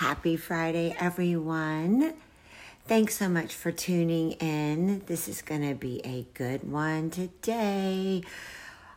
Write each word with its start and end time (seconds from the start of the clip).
Happy 0.00 0.36
Friday, 0.36 0.94
everyone. 1.00 2.12
Thanks 2.86 3.16
so 3.16 3.30
much 3.30 3.54
for 3.54 3.72
tuning 3.72 4.32
in. 4.32 5.02
This 5.06 5.26
is 5.26 5.40
going 5.40 5.66
to 5.66 5.74
be 5.74 6.02
a 6.04 6.26
good 6.34 6.70
one 6.70 7.08
today. 7.08 8.20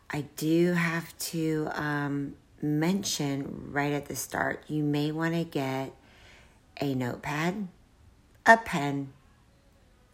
I 0.10 0.26
do 0.36 0.74
have 0.74 1.18
to 1.20 1.70
um, 1.72 2.36
mention 2.62 3.70
right 3.72 3.94
at 3.94 4.08
the 4.08 4.16
start 4.18 4.66
you 4.68 4.84
may 4.84 5.14
want 5.14 5.36
to 5.36 5.46
get 5.46 5.94
a 6.82 6.94
notepad, 6.94 7.70
a 8.46 8.58
pen, 8.58 9.14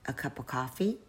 a 0.06 0.14
cup 0.14 0.38
of 0.38 0.46
coffee, 0.46 1.00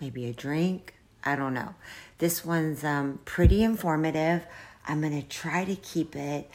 maybe 0.00 0.26
a 0.26 0.32
drink. 0.32 0.96
I 1.22 1.36
don't 1.36 1.54
know. 1.54 1.76
This 2.18 2.44
one's 2.44 2.82
um, 2.82 3.20
pretty 3.26 3.62
informative. 3.62 4.44
I'm 4.88 5.02
going 5.02 5.22
to 5.22 5.28
try 5.28 5.64
to 5.66 5.76
keep 5.76 6.16
it 6.16 6.50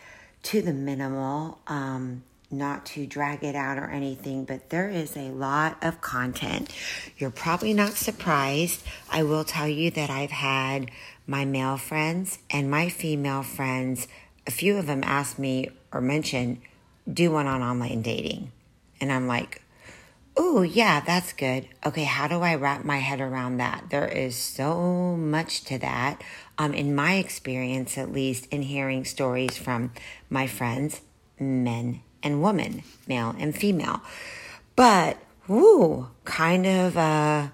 to 0.48 0.62
the 0.62 0.72
minimal, 0.72 1.60
um, 1.68 2.24
not 2.50 2.86
to 2.86 3.06
drag 3.06 3.44
it 3.44 3.54
out 3.54 3.78
or 3.78 3.90
anything, 3.90 4.46
but 4.46 4.70
there 4.70 4.90
is 4.90 5.18
a 5.18 5.30
lot 5.30 5.78
of 5.82 6.00
content. 6.00 6.74
You're 7.18 7.32
probably 7.32 7.74
not 7.74 7.96
surprised. 7.96 8.82
I 9.12 9.24
will 9.24 9.44
tell 9.44 9.68
you 9.68 9.92
that 9.92 10.10
I've 10.10 10.32
had 10.32 10.90
my 11.26 11.44
male 11.44 11.76
friends 11.76 12.40
and 12.50 12.72
my 12.72 12.88
female 12.88 13.44
friends, 13.44 14.08
a 14.48 14.52
few 14.52 14.78
of 14.78 14.88
them 14.88 15.04
asked 15.04 15.38
me 15.38 15.70
or 15.92 16.00
mentioned, 16.00 16.62
do 17.12 17.30
one 17.30 17.48
on 17.48 17.62
online 17.62 18.02
dating. 18.02 18.54
And 19.02 19.12
I'm 19.12 19.28
like, 19.28 19.62
oh, 20.38 20.62
yeah, 20.62 21.02
that's 21.02 21.34
good. 21.34 21.68
Okay, 21.86 22.06
how 22.06 22.30
do 22.30 22.40
I 22.40 22.56
wrap 22.56 22.86
my 22.86 23.00
head 23.00 23.20
around 23.20 23.58
that? 23.58 23.90
There 23.90 24.08
is 24.08 24.38
so 24.38 25.18
much 25.18 25.66
to 25.66 25.78
that 25.80 26.22
um, 26.58 26.74
in 26.74 26.96
my 26.96 27.16
experience, 27.16 27.98
at 27.98 28.12
least, 28.12 28.48
in 28.52 28.64
hearing 28.64 29.06
stories 29.06 29.58
from 29.58 29.92
my 30.30 30.48
friends, 30.48 31.02
men 31.40 32.02
and 32.24 32.42
women, 32.42 32.84
male 33.08 33.36
and 33.38 33.56
female. 33.56 34.02
But, 34.76 35.18
woo, 35.48 36.10
kind 36.26 36.66
of 36.66 36.98
uh, 36.98 37.48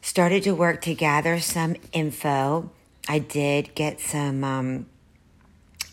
started 0.00 0.42
to 0.44 0.54
work 0.54 0.82
to 0.82 0.94
gather 0.94 1.40
some 1.40 1.76
info. 1.92 2.70
I 3.08 3.20
did 3.20 3.74
get 3.74 4.00
some 4.00 4.44
um, 4.44 4.86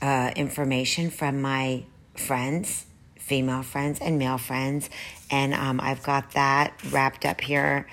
uh, 0.01 0.31
information 0.35 1.09
from 1.09 1.41
my 1.41 1.83
friends, 2.15 2.85
female 3.19 3.63
friends 3.63 3.99
and 3.99 4.17
male 4.17 4.37
friends, 4.37 4.89
and 5.29 5.53
um, 5.53 5.79
I've 5.81 6.03
got 6.03 6.31
that 6.31 6.73
wrapped 6.91 7.25
up 7.25 7.41
here 7.41 7.87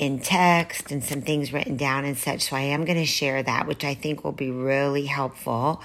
in 0.00 0.18
text 0.18 0.90
and 0.90 1.04
some 1.04 1.20
things 1.20 1.52
written 1.52 1.76
down 1.76 2.06
and 2.06 2.16
such. 2.16 2.40
So 2.48 2.56
I 2.56 2.62
am 2.62 2.86
going 2.86 2.96
to 2.96 3.04
share 3.04 3.42
that, 3.42 3.66
which 3.66 3.84
I 3.84 3.92
think 3.92 4.24
will 4.24 4.32
be 4.32 4.50
really 4.50 5.04
helpful. 5.04 5.82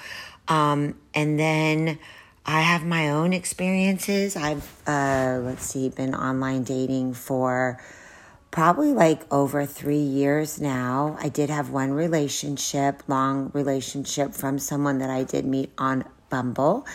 Um, 0.47 0.95
and 1.13 1.37
then 1.37 1.99
I 2.45 2.61
have 2.61 2.85
my 2.85 3.09
own 3.09 3.33
experiences. 3.33 4.37
I've, 4.37 4.71
uh, 4.87 5.41
let's 5.43 5.65
see, 5.65 5.89
been 5.89 6.15
online 6.15 6.63
dating 6.63 7.15
for 7.15 7.81
probably 8.51 8.93
like 8.93 9.21
over 9.33 9.65
three 9.65 9.97
years 9.97 10.61
now. 10.61 11.17
I 11.19 11.27
did 11.27 11.49
have 11.49 11.71
one 11.71 11.91
relationship, 11.91 13.03
long 13.09 13.51
relationship 13.53 14.33
from 14.33 14.59
someone 14.59 14.99
that 14.99 15.09
I 15.09 15.23
did 15.23 15.45
meet 15.45 15.73
on 15.77 16.05
Bumble, 16.29 16.87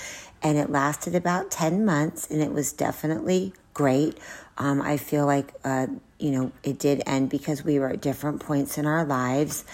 and 0.43 0.57
it 0.57 0.71
lasted 0.71 1.15
about 1.15 1.51
10 1.51 1.85
months, 1.85 2.31
and 2.31 2.41
it 2.41 2.51
was 2.51 2.73
definitely 2.73 3.53
great. 3.75 4.17
Um, 4.57 4.81
I 4.81 4.97
feel 4.97 5.27
like, 5.27 5.53
uh, 5.65 5.89
you 6.21 6.31
know, 6.31 6.53
it 6.63 6.79
did 6.79 7.03
end 7.07 7.31
because 7.31 7.65
we 7.65 7.79
were 7.79 7.91
at 7.91 8.01
different 8.01 8.41
points 8.41 8.79
in 8.79 8.87
our 8.87 9.05
lives. 9.05 9.65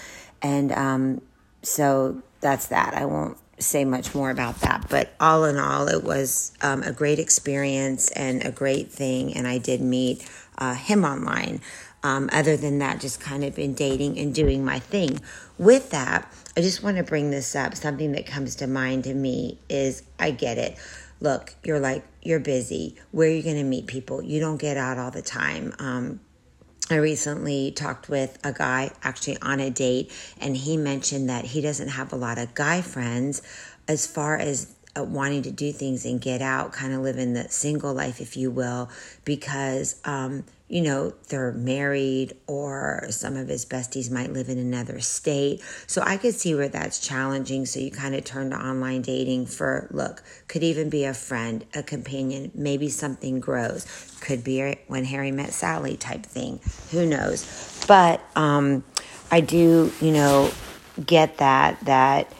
And 0.41 0.71
um, 0.71 1.21
so 1.61 2.21
that's 2.41 2.67
that. 2.67 2.93
I 2.93 3.05
won't 3.05 3.37
say 3.59 3.85
much 3.85 4.13
more 4.13 4.29
about 4.29 4.61
that. 4.61 4.87
But 4.89 5.13
all 5.19 5.45
in 5.45 5.57
all, 5.57 5.87
it 5.87 6.03
was 6.03 6.53
um, 6.61 6.83
a 6.83 6.91
great 6.91 7.19
experience 7.19 8.11
and 8.11 8.45
a 8.45 8.51
great 8.51 8.91
thing. 8.91 9.35
And 9.35 9.47
I 9.47 9.57
did 9.57 9.81
meet 9.81 10.27
uh, 10.57 10.75
him 10.75 11.03
online. 11.03 11.61
Um, 12.03 12.29
other 12.31 12.55
than 12.55 12.77
that, 12.79 13.01
just 13.01 13.19
kind 13.19 13.43
of 13.43 13.55
been 13.55 13.73
dating 13.73 14.19
and 14.19 14.33
doing 14.33 14.63
my 14.63 14.79
thing. 14.79 15.19
With 15.57 15.89
that, 15.89 16.31
I 16.55 16.61
just 16.61 16.83
want 16.83 16.97
to 16.97 17.03
bring 17.03 17.31
this 17.31 17.55
up. 17.55 17.75
Something 17.75 18.11
that 18.13 18.27
comes 18.27 18.55
to 18.57 18.67
mind 18.67 19.03
to 19.05 19.13
me 19.13 19.59
is 19.67 20.03
I 20.19 20.31
get 20.31 20.57
it 20.57 20.77
look, 21.19 21.55
you're 21.63 21.79
like, 21.79 22.05
you're 22.21 22.39
busy. 22.39 22.95
Where 23.11 23.29
are 23.29 23.31
you 23.31 23.43
going 23.43 23.57
to 23.57 23.63
meet 23.63 23.87
people? 23.87 24.21
You 24.21 24.39
don't 24.39 24.57
get 24.57 24.77
out 24.77 24.97
all 24.97 25.11
the 25.11 25.21
time. 25.21 25.73
Um, 25.79 26.19
I 26.89 26.95
recently 26.95 27.71
talked 27.71 28.07
with 28.07 28.39
a 28.45 28.53
guy 28.53 28.91
actually 29.03 29.37
on 29.41 29.59
a 29.59 29.69
date, 29.69 30.11
and 30.39 30.55
he 30.55 30.77
mentioned 30.77 31.29
that 31.29 31.43
he 31.43 31.59
doesn't 31.59 31.89
have 31.89 32.13
a 32.13 32.15
lot 32.15 32.37
of 32.37 32.53
guy 32.53 32.81
friends 32.81 33.41
as 33.89 34.07
far 34.07 34.37
as 34.37 34.73
uh, 34.97 35.03
wanting 35.03 35.41
to 35.43 35.51
do 35.51 35.73
things 35.73 36.05
and 36.05 36.21
get 36.21 36.41
out, 36.41 36.71
kind 36.71 36.93
of 36.93 37.01
living 37.01 37.33
the 37.33 37.49
single 37.49 37.93
life, 37.93 38.21
if 38.21 38.37
you 38.37 38.49
will, 38.49 38.89
because 39.25 39.99
um, 40.05 40.45
you 40.69 40.81
know, 40.81 41.13
they're 41.29 41.53
married 41.53 42.33
or 42.45 43.07
some 43.09 43.37
of 43.37 43.47
his 43.47 43.65
besties 43.65 44.11
might 44.11 44.33
live 44.33 44.49
in 44.49 44.57
another 44.57 44.99
state. 44.99 45.61
So 45.87 46.01
I 46.01 46.17
could 46.17 46.33
see 46.33 46.55
where 46.55 46.67
that's 46.67 46.99
challenging. 46.99 47.65
So 47.65 47.79
you 47.79 47.89
kind 47.89 48.15
of 48.15 48.25
turn 48.25 48.49
to 48.49 48.57
online 48.57 49.01
dating 49.01 49.45
for 49.45 49.87
look, 49.91 50.23
could 50.47 50.63
even 50.63 50.89
be 50.89 51.05
a 51.05 51.13
friend, 51.13 51.65
a 51.73 51.83
companion, 51.83 52.51
maybe 52.53 52.89
something 52.89 53.39
grows. 53.39 53.85
Could 54.19 54.43
be 54.43 54.77
when 54.87 55.05
Harry 55.05 55.31
met 55.31 55.53
Sally 55.53 55.95
type 55.95 56.25
thing. 56.25 56.59
Who 56.91 57.05
knows? 57.05 57.85
But 57.87 58.19
um, 58.35 58.83
I 59.31 59.39
do, 59.39 59.93
you 60.01 60.11
know, 60.11 60.51
get 61.05 61.37
that, 61.37 61.79
that 61.85 62.31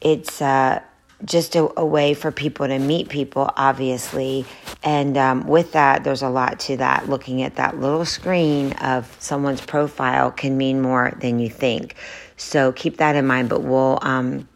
it's, 0.00 0.40
uh, 0.40 0.80
just 1.26 1.56
a, 1.56 1.68
a, 1.78 1.84
way 1.84 2.14
for 2.14 2.30
people 2.30 2.66
to 2.66 2.78
meet 2.78 3.08
people, 3.08 3.50
obviously. 3.56 4.46
And 4.82 5.18
um, 5.18 5.46
with 5.46 5.72
that, 5.72 6.04
there's 6.04 6.22
a 6.22 6.28
lot 6.28 6.60
to 6.60 6.76
that. 6.78 7.08
Looking 7.08 7.42
at 7.42 7.56
that 7.56 7.78
little 7.78 8.04
screen 8.04 8.72
of 8.74 9.14
someone's 9.18 9.60
profile 9.60 10.30
can 10.30 10.56
mean 10.56 10.80
more 10.80 11.12
than 11.20 11.38
you 11.38 11.50
think. 11.50 11.96
So 12.36 12.72
keep 12.72 12.98
that 12.98 13.16
in 13.16 13.26
mind, 13.26 13.48
but 13.48 13.62
we'll 13.62 13.98
um, 14.02 14.48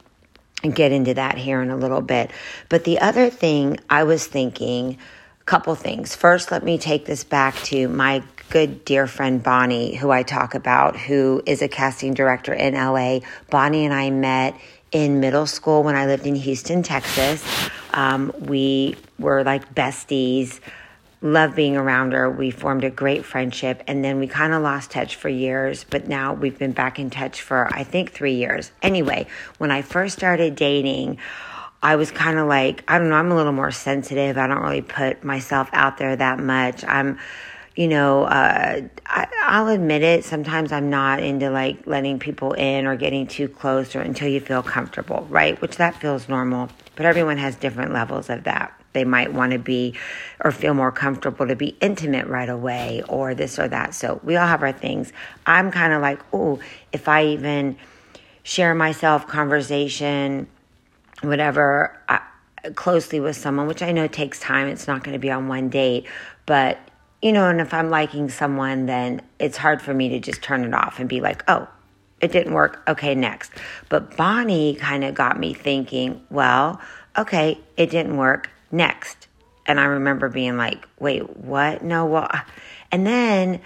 get 0.63 0.93
into 0.93 1.15
that 1.15 1.37
here 1.37 1.61
in 1.61 1.71
a 1.71 1.77
little 1.77 2.03
bit. 2.03 2.31
But 2.69 2.85
the 2.85 3.01
other 3.01 3.31
thing 3.31 3.79
I 3.89 4.05
was 4.05 4.27
thinking, 4.27 4.99
a 5.41 5.45
couple 5.45 5.75
things. 5.75 6.15
First, 6.15 6.53
let 6.53 6.63
me 6.63 6.79
take 6.79 7.05
this 7.05 7.25
back 7.25 7.57
to 7.65 7.89
my 7.89 8.23
good 8.51 8.85
dear 8.85 9.07
friend 9.07 9.43
Bonnie, 9.43 9.95
who 9.95 10.11
I 10.11 10.23
talk 10.25 10.55
about, 10.55 10.97
who 10.97 11.43
is 11.47 11.63
a 11.63 11.69
casting 11.69 12.15
director 12.15 12.53
in 12.53 12.75
LA. 12.75 13.21
Bonnie 13.49 13.85
and 13.85 13.95
I 13.95 14.11
met 14.11 14.55
in 14.93 15.21
middle 15.21 15.47
school 15.47 15.83
when 15.83 15.95
I 15.95 16.07
lived 16.07 16.27
in 16.27 16.35
Houston, 16.35 16.83
Texas. 16.83 17.45
Um, 17.93 18.33
we 18.41 18.97
were 19.19 19.45
like 19.45 19.75
besties, 19.75 20.61
loved 21.23 21.55
being 21.55 21.77
around 21.77 22.13
her. 22.13 22.31
We 22.31 22.51
formed 22.51 22.85
a 22.85 22.91
great 22.91 23.25
friendship, 23.25 23.83
and 23.87 24.05
then 24.05 24.19
we 24.19 24.27
kind 24.27 24.53
of 24.53 24.63
lost 24.63 24.91
touch 24.91 25.17
for 25.17 25.29
years, 25.29 25.85
but 25.85 26.09
now 26.09 26.35
we've 26.35 26.59
been 26.59 26.73
back 26.73 26.99
in 26.99 27.11
touch 27.11 27.43
for, 27.43 27.73
I 27.73 27.85
think, 27.85 28.13
three 28.13 28.35
years. 28.35 28.73
Anyway, 28.83 29.27
when 29.59 29.71
I 29.71 29.83
first 29.83 30.17
started 30.17 30.57
dating, 30.57 31.19
I 31.83 31.97
was 31.97 32.11
kind 32.11 32.39
of 32.39 32.47
like, 32.47 32.85
I 32.89 32.99
don't 32.99 33.09
know, 33.09 33.15
I'm 33.15 33.33
a 33.33 33.37
little 33.37 33.53
more 33.53 33.71
sensitive. 33.71 34.37
I 34.37 34.47
don't 34.47 34.61
really 34.63 34.83
put 34.83 35.25
myself 35.25 35.71
out 35.73 35.97
there 35.97 36.15
that 36.15 36.39
much. 36.39 36.85
I'm 36.85 37.19
you 37.81 37.89
know, 37.89 38.25
uh, 38.25 38.83
I, 39.07 39.63
will 39.63 39.69
admit 39.69 40.03
it. 40.03 40.27
Sometimes 40.27 40.71
I'm 40.71 40.91
not 40.91 41.23
into 41.23 41.49
like 41.49 41.87
letting 41.87 42.19
people 42.19 42.53
in 42.53 42.85
or 42.85 42.95
getting 42.95 43.27
too 43.27 43.49
close 43.49 43.97
or 43.97 44.03
until 44.03 44.29
you 44.29 44.39
feel 44.39 44.63
comfortable, 44.63 45.27
right? 45.31 45.59
Which 45.63 45.77
that 45.77 45.95
feels 45.95 46.29
normal, 46.29 46.69
but 46.95 47.07
everyone 47.07 47.39
has 47.39 47.57
different 47.57 47.95
levels 47.95 48.29
of 48.29 48.45
that. 48.45 48.79
They 48.93 49.05
might 49.05 49.33
want 49.33 49.53
to 49.53 49.59
be 49.59 49.95
or 50.45 50.51
feel 50.51 50.75
more 50.75 50.93
comfortable 50.93 51.49
to 51.49 51.57
be 51.57 51.69
intimate 51.81 52.27
right 52.27 52.51
away 52.51 53.03
or 53.09 53.35
this 53.35 53.59
or 53.59 53.67
that. 53.69 53.95
So 53.95 54.21
we 54.23 54.37
all 54.37 54.47
have 54.47 54.63
our 54.63 54.73
things. 54.73 55.11
I'm 55.47 55.71
kind 55.71 55.95
of 55.95 56.03
like, 56.03 56.21
oh, 56.35 56.59
if 56.93 57.09
I 57.09 57.29
even 57.29 57.79
share 58.43 58.75
myself, 58.75 59.27
conversation, 59.27 60.49
whatever, 61.23 61.99
I, 62.11 62.21
closely 62.75 63.21
with 63.21 63.37
someone, 63.37 63.67
which 63.67 63.81
I 63.81 63.93
know 63.93 64.07
takes 64.07 64.39
time. 64.39 64.69
It's 64.69 64.87
not 64.87 65.03
going 65.03 65.15
to 65.15 65.19
be 65.19 65.31
on 65.31 65.49
one 65.49 65.71
date, 65.71 66.07
but 66.45 66.79
you 67.23 67.33
know, 67.33 67.49
and 67.49 67.61
if 67.61 67.75
I'm 67.75 67.91
liking 67.91 68.31
someone, 68.31 68.87
then 68.87 69.23
it's 69.39 69.57
hard 69.57 69.83
for 69.83 69.93
me 69.93 70.09
to 70.11 70.21
just 70.21 70.43
turn 70.43 70.65
it 70.65 70.75
off 70.75 70.99
and 70.99 71.09
be 71.09 71.21
like, 71.21 71.45
oh, 71.49 71.69
it 72.21 72.33
didn't 72.33 72.55
work. 72.55 72.83
Okay, 72.89 73.15
next. 73.15 73.53
But 73.89 74.17
Bonnie 74.17 74.75
kind 74.75 75.05
of 75.05 75.15
got 75.15 75.39
me 75.39 75.55
thinking, 75.55 76.25
well, 76.31 76.81
okay, 77.17 77.59
it 77.77 77.91
didn't 77.91 78.17
work. 78.17 78.51
Next. 78.71 79.27
And 79.67 79.81
I 79.81 79.85
remember 79.85 80.29
being 80.29 80.57
like, 80.57 80.87
wait, 80.99 81.37
what? 81.37 81.83
No, 81.83 82.07
what? 82.07 82.45
And 82.93 83.07
then 83.07 83.61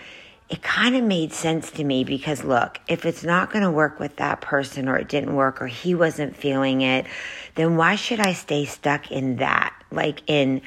it 0.48 0.62
kind 0.62 0.94
of 0.94 1.02
made 1.02 1.32
sense 1.32 1.70
to 1.72 1.84
me 1.84 2.04
because 2.04 2.44
look, 2.44 2.78
if 2.86 3.06
it's 3.06 3.24
not 3.24 3.50
going 3.50 3.64
to 3.64 3.70
work 3.70 3.98
with 3.98 4.16
that 4.16 4.40
person 4.40 4.88
or 4.88 4.96
it 4.96 5.08
didn't 5.08 5.34
work 5.34 5.62
or 5.62 5.66
he 5.66 5.94
wasn't 5.94 6.36
feeling 6.36 6.82
it, 6.82 7.06
then 7.54 7.76
why 7.76 7.96
should 7.96 8.20
I 8.20 8.34
stay 8.34 8.64
stuck 8.64 9.10
in 9.10 9.36
that? 9.36 9.74
Like 9.90 10.22
in, 10.26 10.60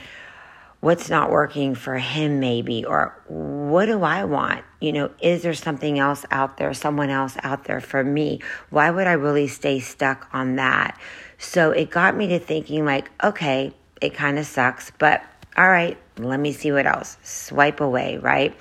what's 0.80 1.10
not 1.10 1.32
working 1.32 1.76
for 1.76 1.98
him 1.98 2.40
maybe 2.40 2.86
or 2.86 3.20
what 3.28 3.86
do 3.86 4.04
I 4.04 4.24
want? 4.26 4.64
You 4.80 4.94
know, 4.94 5.12
is 5.22 5.42
there 5.42 5.54
something 5.54 6.00
else 6.00 6.26
out 6.30 6.58
there, 6.58 6.74
someone 6.74 7.10
else 7.10 7.36
out 7.44 7.66
there 7.66 7.82
for 7.82 8.04
me? 8.04 8.42
Why 8.70 8.92
would 8.92 9.08
I 9.08 9.14
really 9.14 9.48
stay 9.48 9.80
stuck 9.80 10.28
on 10.34 10.56
that? 10.58 11.00
So 11.38 11.72
it 11.72 11.90
got 11.90 12.16
me 12.16 12.28
to 12.28 12.40
thinking 12.40 12.86
like, 12.86 13.10
okay, 13.24 13.74
it 14.02 14.14
kind 14.14 14.38
of 14.38 14.46
sucks, 14.46 14.92
but 14.98 15.24
all 15.58 15.68
right, 15.68 15.98
let 16.18 16.40
me 16.40 16.54
see 16.54 16.72
what 16.72 16.86
else. 16.86 17.18
Swipe 17.24 17.82
away, 17.82 18.18
right? 18.18 18.56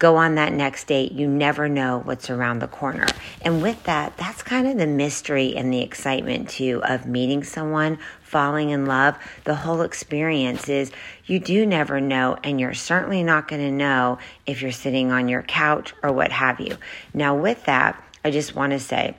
Go 0.00 0.16
on 0.16 0.36
that 0.36 0.54
next 0.54 0.86
date. 0.86 1.12
You 1.12 1.28
never 1.28 1.68
know 1.68 2.00
what's 2.02 2.30
around 2.30 2.60
the 2.60 2.66
corner. 2.66 3.06
And 3.42 3.60
with 3.60 3.84
that, 3.84 4.16
that's 4.16 4.42
kind 4.42 4.66
of 4.66 4.78
the 4.78 4.86
mystery 4.86 5.54
and 5.54 5.70
the 5.70 5.82
excitement 5.82 6.48
too 6.48 6.80
of 6.84 7.04
meeting 7.04 7.44
someone, 7.44 7.98
falling 8.22 8.70
in 8.70 8.86
love. 8.86 9.18
The 9.44 9.56
whole 9.56 9.82
experience 9.82 10.70
is 10.70 10.90
you 11.26 11.38
do 11.38 11.66
never 11.66 12.00
know, 12.00 12.38
and 12.42 12.58
you're 12.58 12.72
certainly 12.72 13.22
not 13.22 13.46
going 13.46 13.60
to 13.60 13.70
know 13.70 14.18
if 14.46 14.62
you're 14.62 14.72
sitting 14.72 15.12
on 15.12 15.28
your 15.28 15.42
couch 15.42 15.92
or 16.02 16.10
what 16.12 16.32
have 16.32 16.60
you. 16.60 16.78
Now, 17.12 17.36
with 17.36 17.66
that, 17.66 18.02
I 18.24 18.30
just 18.30 18.54
want 18.56 18.72
to 18.72 18.80
say, 18.80 19.18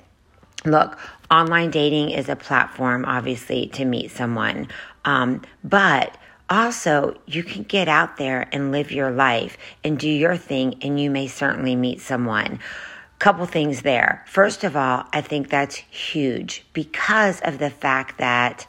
look, 0.66 0.98
online 1.30 1.70
dating 1.70 2.10
is 2.10 2.28
a 2.28 2.36
platform, 2.36 3.06
obviously, 3.06 3.68
to 3.74 3.86
meet 3.86 4.10
someone. 4.10 4.68
Um, 5.06 5.44
but 5.64 6.18
also, 6.52 7.16
you 7.26 7.44
can 7.44 7.64
get 7.64 7.88
out 7.88 8.18
there 8.18 8.48
and 8.52 8.74
live 8.74 8.92
your 8.92 9.10
life 9.10 9.58
and 9.86 9.98
do 9.98 10.10
your 10.10 10.36
thing, 10.36 10.76
and 10.82 11.00
you 11.00 11.10
may 11.10 11.28
certainly 11.28 11.78
meet 11.78 12.02
someone. 12.02 12.60
Couple 13.20 13.46
things 13.46 13.84
there. 13.84 14.26
First 14.28 14.66
of 14.66 14.76
all, 14.76 15.06
I 15.14 15.22
think 15.22 15.50
that's 15.50 15.76
huge 15.76 16.66
because 16.74 17.40
of 17.42 17.58
the 17.58 17.70
fact 17.70 18.18
that, 18.18 18.68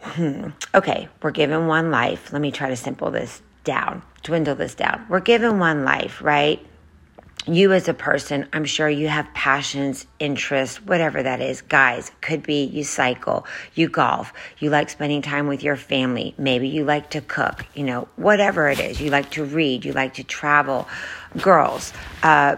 hmm, 0.00 0.48
okay, 0.74 1.08
we're 1.22 1.30
given 1.30 1.66
one 1.66 1.90
life. 1.90 2.32
Let 2.32 2.40
me 2.40 2.50
try 2.50 2.70
to 2.70 2.76
simple 2.76 3.10
this 3.10 3.42
down, 3.64 4.02
dwindle 4.22 4.54
this 4.54 4.74
down. 4.74 5.04
We're 5.10 5.20
given 5.20 5.58
one 5.58 5.84
life, 5.84 6.22
right? 6.22 6.64
You 7.46 7.72
as 7.72 7.88
a 7.88 7.94
person, 7.94 8.46
I'm 8.52 8.64
sure 8.64 8.88
you 8.88 9.08
have 9.08 9.32
passions, 9.32 10.06
interests, 10.18 10.82
whatever 10.82 11.22
that 11.22 11.40
is. 11.40 11.62
Guys, 11.62 12.12
could 12.20 12.42
be 12.42 12.64
you 12.64 12.84
cycle, 12.84 13.46
you 13.74 13.88
golf, 13.88 14.32
you 14.58 14.70
like 14.70 14.90
spending 14.90 15.22
time 15.22 15.46
with 15.46 15.62
your 15.62 15.76
family. 15.76 16.34
Maybe 16.36 16.68
you 16.68 16.84
like 16.84 17.10
to 17.10 17.20
cook, 17.20 17.64
you 17.74 17.84
know, 17.84 18.08
whatever 18.16 18.68
it 18.68 18.78
is. 18.78 19.00
You 19.00 19.10
like 19.10 19.30
to 19.32 19.44
read, 19.44 19.84
you 19.84 19.92
like 19.92 20.14
to 20.14 20.24
travel. 20.24 20.86
Girls, 21.40 21.92
uh, 22.22 22.56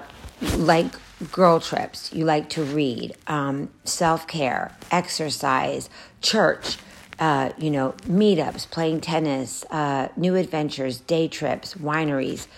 like 0.56 0.86
girl 1.30 1.60
trips, 1.60 2.12
you 2.12 2.24
like 2.24 2.48
to 2.50 2.64
read, 2.64 3.14
um, 3.28 3.70
self 3.84 4.26
care, 4.26 4.76
exercise, 4.90 5.88
church. 6.20 6.78
Uh, 7.18 7.52
you 7.56 7.70
know, 7.70 7.92
meetups, 8.08 8.68
playing 8.68 9.00
tennis, 9.00 9.64
uh, 9.70 10.08
new 10.16 10.34
adventures, 10.34 10.98
day 10.98 11.28
trips, 11.28 11.74
wineries, 11.74 12.48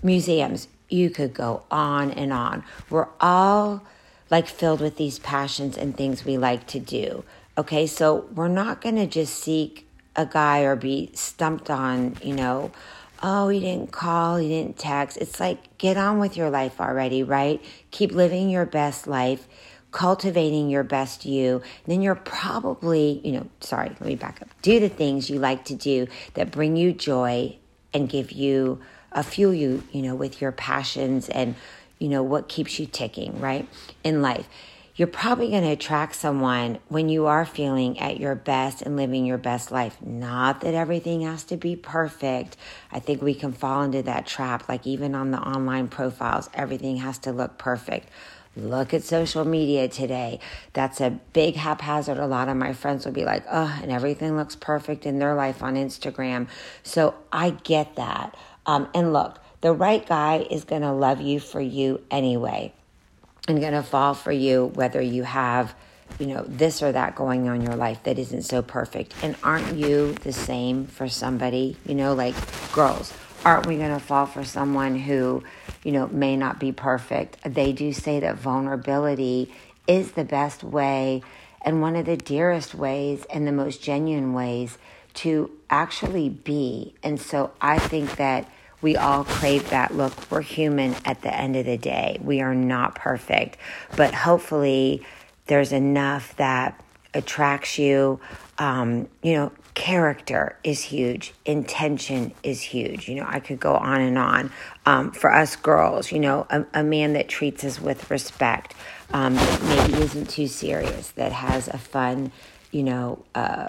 museums 0.00 0.68
you 0.92 1.10
could 1.10 1.34
go 1.34 1.62
on 1.70 2.10
and 2.10 2.32
on. 2.32 2.64
We're 2.90 3.08
all 3.20 3.82
like 4.30 4.46
filled 4.46 4.80
with 4.80 4.96
these 4.96 5.18
passions 5.18 5.76
and 5.76 5.96
things 5.96 6.24
we 6.24 6.38
like 6.38 6.66
to 6.68 6.80
do. 6.80 7.24
Okay, 7.58 7.86
so 7.86 8.28
we're 8.34 8.48
not 8.48 8.80
going 8.80 8.96
to 8.96 9.06
just 9.06 9.34
seek 9.34 9.86
a 10.16 10.26
guy 10.26 10.60
or 10.60 10.76
be 10.76 11.10
stumped 11.14 11.70
on, 11.70 12.16
you 12.22 12.34
know, 12.34 12.70
oh, 13.22 13.48
he 13.48 13.60
didn't 13.60 13.92
call, 13.92 14.36
he 14.36 14.48
didn't 14.48 14.78
text. 14.78 15.16
It's 15.18 15.38
like, 15.38 15.78
get 15.78 15.96
on 15.96 16.18
with 16.18 16.36
your 16.36 16.50
life 16.50 16.80
already, 16.80 17.22
right? 17.22 17.62
Keep 17.90 18.12
living 18.12 18.50
your 18.50 18.66
best 18.66 19.06
life, 19.06 19.46
cultivating 19.90 20.70
your 20.70 20.82
best 20.82 21.24
you. 21.24 21.62
Then 21.86 22.02
you're 22.02 22.14
probably, 22.14 23.20
you 23.24 23.32
know, 23.32 23.46
sorry, 23.60 23.90
let 23.90 24.02
me 24.02 24.16
back 24.16 24.42
up. 24.42 24.48
Do 24.62 24.80
the 24.80 24.88
things 24.88 25.30
you 25.30 25.38
like 25.38 25.64
to 25.66 25.74
do 25.74 26.08
that 26.34 26.50
bring 26.50 26.76
you 26.76 26.92
joy 26.92 27.56
and 27.94 28.08
give 28.08 28.32
you 28.32 28.80
fuel 29.20 29.52
you, 29.52 29.82
you 29.92 30.02
know, 30.02 30.14
with 30.14 30.40
your 30.40 30.52
passions 30.52 31.28
and, 31.28 31.54
you 31.98 32.08
know, 32.08 32.22
what 32.22 32.48
keeps 32.48 32.78
you 32.78 32.86
ticking, 32.86 33.40
right, 33.40 33.68
in 34.02 34.22
life. 34.22 34.48
You're 34.94 35.08
probably 35.08 35.48
going 35.48 35.62
to 35.62 35.70
attract 35.70 36.14
someone 36.16 36.78
when 36.88 37.08
you 37.08 37.24
are 37.26 37.46
feeling 37.46 37.98
at 37.98 38.20
your 38.20 38.34
best 38.34 38.82
and 38.82 38.94
living 38.94 39.24
your 39.24 39.38
best 39.38 39.70
life. 39.72 39.96
Not 40.02 40.60
that 40.60 40.74
everything 40.74 41.22
has 41.22 41.44
to 41.44 41.56
be 41.56 41.76
perfect. 41.76 42.58
I 42.90 42.98
think 42.98 43.22
we 43.22 43.32
can 43.32 43.52
fall 43.52 43.82
into 43.82 44.02
that 44.02 44.26
trap. 44.26 44.68
Like, 44.68 44.86
even 44.86 45.14
on 45.14 45.30
the 45.30 45.38
online 45.38 45.88
profiles, 45.88 46.50
everything 46.52 46.98
has 46.98 47.16
to 47.20 47.32
look 47.32 47.56
perfect. 47.56 48.10
Look 48.54 48.92
at 48.92 49.02
social 49.02 49.46
media 49.46 49.88
today. 49.88 50.40
That's 50.74 51.00
a 51.00 51.18
big 51.32 51.56
haphazard. 51.56 52.18
A 52.18 52.26
lot 52.26 52.50
of 52.50 52.56
my 52.58 52.74
friends 52.74 53.06
will 53.06 53.12
be 53.12 53.24
like, 53.24 53.44
oh, 53.50 53.78
and 53.80 53.90
everything 53.90 54.36
looks 54.36 54.56
perfect 54.56 55.06
in 55.06 55.18
their 55.18 55.34
life 55.34 55.62
on 55.62 55.76
Instagram. 55.76 56.48
So 56.82 57.14
I 57.32 57.50
get 57.50 57.96
that. 57.96 58.36
Um, 58.66 58.88
and 58.94 59.12
look, 59.12 59.38
the 59.60 59.72
right 59.72 60.06
guy 60.06 60.46
is 60.50 60.64
going 60.64 60.82
to 60.82 60.92
love 60.92 61.20
you 61.20 61.40
for 61.40 61.60
you 61.60 62.02
anyway 62.10 62.72
and 63.48 63.60
going 63.60 63.72
to 63.72 63.82
fall 63.82 64.14
for 64.14 64.32
you 64.32 64.66
whether 64.74 65.00
you 65.00 65.24
have, 65.24 65.74
you 66.18 66.26
know, 66.26 66.44
this 66.46 66.82
or 66.82 66.92
that 66.92 67.14
going 67.14 67.48
on 67.48 67.56
in 67.56 67.62
your 67.62 67.76
life 67.76 68.02
that 68.04 68.18
isn't 68.18 68.42
so 68.42 68.62
perfect. 68.62 69.14
And 69.22 69.36
aren't 69.42 69.76
you 69.76 70.12
the 70.14 70.32
same 70.32 70.86
for 70.86 71.08
somebody? 71.08 71.76
You 71.86 71.94
know, 71.94 72.14
like 72.14 72.34
girls, 72.72 73.12
aren't 73.44 73.66
we 73.66 73.76
going 73.76 73.92
to 73.92 74.00
fall 74.00 74.26
for 74.26 74.44
someone 74.44 74.96
who, 74.96 75.42
you 75.82 75.92
know, 75.92 76.06
may 76.08 76.36
not 76.36 76.60
be 76.60 76.72
perfect? 76.72 77.38
They 77.44 77.72
do 77.72 77.92
say 77.92 78.20
that 78.20 78.36
vulnerability 78.36 79.52
is 79.86 80.12
the 80.12 80.24
best 80.24 80.62
way 80.62 81.22
and 81.64 81.80
one 81.80 81.96
of 81.96 82.06
the 82.06 82.16
dearest 82.16 82.74
ways 82.74 83.24
and 83.32 83.46
the 83.46 83.52
most 83.52 83.82
genuine 83.82 84.32
ways 84.32 84.78
to 85.14 85.50
actually 85.72 86.28
be. 86.28 86.94
And 87.02 87.20
so 87.20 87.50
I 87.60 87.78
think 87.78 88.16
that 88.16 88.48
we 88.82 88.96
all 88.96 89.24
crave 89.24 89.70
that 89.70 89.96
look. 89.96 90.12
We're 90.30 90.42
human 90.42 90.94
at 91.04 91.22
the 91.22 91.34
end 91.34 91.56
of 91.56 91.66
the 91.66 91.78
day. 91.78 92.18
We 92.22 92.40
are 92.42 92.54
not 92.54 92.94
perfect, 92.94 93.56
but 93.96 94.12
hopefully 94.12 95.04
there's 95.46 95.72
enough 95.72 96.36
that 96.36 96.80
attracts 97.14 97.78
you. 97.78 98.20
Um, 98.58 99.08
you 99.22 99.34
know, 99.34 99.52
character 99.74 100.56
is 100.62 100.82
huge, 100.82 101.32
intention 101.46 102.32
is 102.42 102.60
huge. 102.60 103.08
You 103.08 103.16
know, 103.16 103.26
I 103.26 103.40
could 103.40 103.58
go 103.58 103.74
on 103.74 104.00
and 104.00 104.18
on. 104.18 104.52
Um, 104.84 105.12
for 105.12 105.32
us 105.32 105.56
girls, 105.56 106.12
you 106.12 106.18
know, 106.18 106.46
a, 106.50 106.64
a, 106.74 106.82
man 106.82 107.14
that 107.14 107.28
treats 107.28 107.64
us 107.64 107.80
with 107.80 108.10
respect, 108.10 108.74
um, 109.12 109.34
that 109.34 109.62
maybe 109.62 110.02
isn't 110.02 110.28
too 110.28 110.46
serious, 110.46 111.10
that 111.12 111.32
has 111.32 111.68
a 111.68 111.78
fun, 111.78 112.32
you 112.70 112.82
know, 112.82 113.24
uh, 113.34 113.68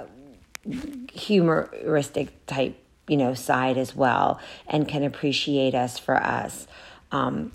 humoristic 1.11 2.45
type, 2.45 2.77
you 3.07 3.17
know, 3.17 3.33
side 3.33 3.77
as 3.77 3.95
well 3.95 4.39
and 4.67 4.87
can 4.87 5.03
appreciate 5.03 5.75
us 5.75 5.97
for 5.99 6.15
us. 6.15 6.67
Um, 7.11 7.51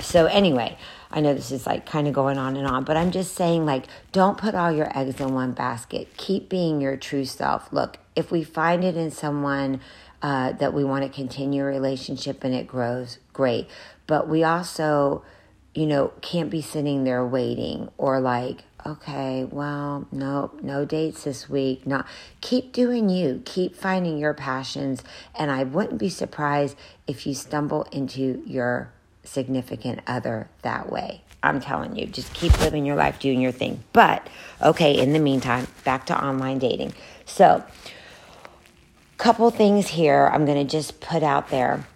so 0.00 0.26
anyway, 0.26 0.76
I 1.10 1.20
know 1.20 1.34
this 1.34 1.52
is 1.52 1.66
like 1.66 1.86
kind 1.86 2.08
of 2.08 2.14
going 2.14 2.38
on 2.38 2.56
and 2.56 2.66
on, 2.66 2.84
but 2.84 2.96
I'm 2.96 3.10
just 3.12 3.34
saying 3.34 3.64
like 3.64 3.86
don't 4.12 4.36
put 4.36 4.54
all 4.54 4.72
your 4.72 4.96
eggs 4.96 5.20
in 5.20 5.34
one 5.34 5.52
basket. 5.52 6.08
Keep 6.16 6.48
being 6.48 6.80
your 6.80 6.96
true 6.96 7.24
self. 7.24 7.72
Look, 7.72 7.98
if 8.16 8.30
we 8.30 8.42
find 8.42 8.84
it 8.84 8.96
in 8.96 9.10
someone 9.10 9.80
uh, 10.22 10.52
that 10.52 10.72
we 10.72 10.84
want 10.84 11.04
to 11.04 11.10
continue 11.10 11.62
a 11.62 11.66
relationship 11.66 12.44
and 12.44 12.54
it 12.54 12.66
grows, 12.66 13.18
great. 13.32 13.68
But 14.06 14.28
we 14.28 14.42
also, 14.42 15.22
you 15.74 15.86
know, 15.86 16.12
can't 16.20 16.50
be 16.50 16.62
sitting 16.62 17.04
there 17.04 17.24
waiting 17.24 17.90
or 17.98 18.20
like, 18.20 18.64
okay, 18.86 19.44
well, 19.44 20.06
no, 20.12 20.52
no 20.62 20.84
dates 20.84 21.24
this 21.24 21.48
week. 21.48 21.86
Not 21.86 22.06
keep 22.40 22.72
doing 22.72 23.08
you. 23.08 23.42
Keep 23.44 23.76
finding 23.76 24.18
your 24.18 24.34
passions, 24.34 25.02
and 25.34 25.50
I 25.50 25.64
wouldn't 25.64 25.98
be 25.98 26.08
surprised 26.08 26.76
if 27.06 27.26
you 27.26 27.34
stumble 27.34 27.84
into 27.92 28.42
your 28.46 28.90
significant 29.24 30.00
other 30.06 30.48
that 30.62 30.90
way. 30.90 31.22
I'm 31.42 31.60
telling 31.60 31.96
you, 31.96 32.06
just 32.06 32.32
keep 32.32 32.58
living 32.60 32.86
your 32.86 32.96
life, 32.96 33.18
doing 33.18 33.40
your 33.40 33.52
thing. 33.52 33.84
But 33.92 34.28
okay, 34.62 34.98
in 34.98 35.12
the 35.12 35.18
meantime, 35.18 35.66
back 35.84 36.06
to 36.06 36.24
online 36.24 36.58
dating. 36.58 36.94
So, 37.26 37.62
couple 39.18 39.50
things 39.50 39.88
here. 39.88 40.30
I'm 40.32 40.46
going 40.46 40.66
to 40.66 40.70
just 40.70 41.00
put 41.00 41.22
out 41.22 41.50
there. 41.50 41.86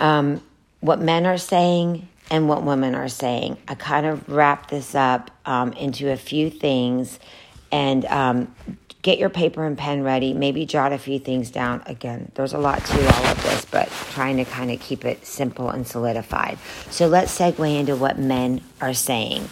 Um, 0.00 0.42
what 0.80 1.00
men 1.00 1.24
are 1.24 1.38
saying 1.38 2.08
and 2.30 2.48
what 2.48 2.62
women 2.62 2.94
are 2.94 3.08
saying. 3.08 3.56
I 3.68 3.74
kind 3.74 4.06
of 4.06 4.28
wrap 4.28 4.70
this 4.70 4.94
up 4.94 5.30
um, 5.44 5.72
into 5.74 6.10
a 6.10 6.16
few 6.16 6.50
things 6.50 7.18
and 7.70 8.04
um, 8.06 8.54
get 9.02 9.18
your 9.18 9.30
paper 9.30 9.64
and 9.64 9.76
pen 9.76 10.02
ready. 10.02 10.32
Maybe 10.32 10.64
jot 10.66 10.92
a 10.92 10.98
few 10.98 11.18
things 11.18 11.50
down. 11.50 11.82
Again, 11.86 12.32
there's 12.34 12.54
a 12.54 12.58
lot 12.58 12.84
to 12.84 13.14
all 13.14 13.26
of 13.26 13.42
this, 13.42 13.64
but 13.66 13.88
trying 14.12 14.38
to 14.38 14.44
kind 14.44 14.70
of 14.70 14.80
keep 14.80 15.04
it 15.04 15.26
simple 15.26 15.68
and 15.70 15.86
solidified. 15.86 16.58
So 16.90 17.06
let's 17.06 17.36
segue 17.36 17.78
into 17.78 17.96
what 17.96 18.18
men 18.18 18.62
are 18.80 18.94
saying. 18.94 19.48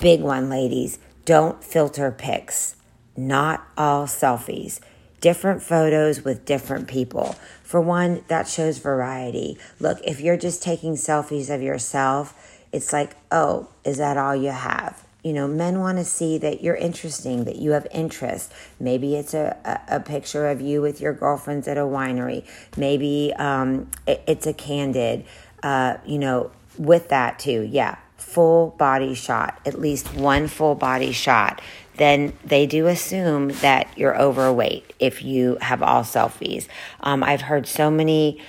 Big 0.00 0.20
one, 0.20 0.50
ladies. 0.50 0.98
Don't 1.24 1.62
filter 1.62 2.10
pics. 2.10 2.76
Not 3.16 3.66
all 3.76 4.06
selfies 4.06 4.80
different 5.20 5.62
photos 5.62 6.24
with 6.24 6.44
different 6.44 6.88
people. 6.88 7.36
For 7.68 7.82
one, 7.82 8.24
that 8.28 8.48
shows 8.48 8.78
variety. 8.78 9.58
Look, 9.78 9.98
if 10.02 10.20
you're 10.20 10.38
just 10.38 10.62
taking 10.62 10.94
selfies 10.94 11.54
of 11.54 11.60
yourself, 11.60 12.32
it's 12.72 12.94
like, 12.94 13.10
oh, 13.30 13.68
is 13.84 13.98
that 13.98 14.16
all 14.16 14.34
you 14.34 14.52
have? 14.52 15.04
You 15.22 15.34
know, 15.34 15.46
men 15.46 15.78
want 15.78 15.98
to 15.98 16.04
see 16.06 16.38
that 16.38 16.62
you're 16.62 16.76
interesting, 16.76 17.44
that 17.44 17.56
you 17.56 17.72
have 17.72 17.86
interest. 17.92 18.54
Maybe 18.80 19.16
it's 19.16 19.34
a, 19.34 19.54
a, 19.66 19.96
a 19.96 20.00
picture 20.00 20.48
of 20.48 20.62
you 20.62 20.80
with 20.80 21.02
your 21.02 21.12
girlfriends 21.12 21.68
at 21.68 21.76
a 21.76 21.82
winery. 21.82 22.46
Maybe 22.78 23.34
um, 23.36 23.90
it, 24.06 24.22
it's 24.26 24.46
a 24.46 24.54
candid, 24.54 25.26
uh, 25.62 25.98
you 26.06 26.18
know, 26.18 26.50
with 26.78 27.10
that 27.10 27.38
too. 27.38 27.68
Yeah, 27.70 27.98
full 28.16 28.70
body 28.78 29.12
shot, 29.12 29.60
at 29.66 29.78
least 29.78 30.14
one 30.14 30.48
full 30.48 30.74
body 30.74 31.12
shot, 31.12 31.60
then 31.98 32.32
they 32.44 32.66
do 32.66 32.86
assume 32.86 33.48
that 33.60 33.96
you're 33.96 34.20
overweight 34.20 34.92
if 34.98 35.22
you 35.22 35.58
have 35.60 35.82
all 35.82 36.02
selfies. 36.02 36.66
Um, 37.00 37.22
I've 37.22 37.42
heard 37.42 37.66
so 37.66 37.90
many 37.90 38.40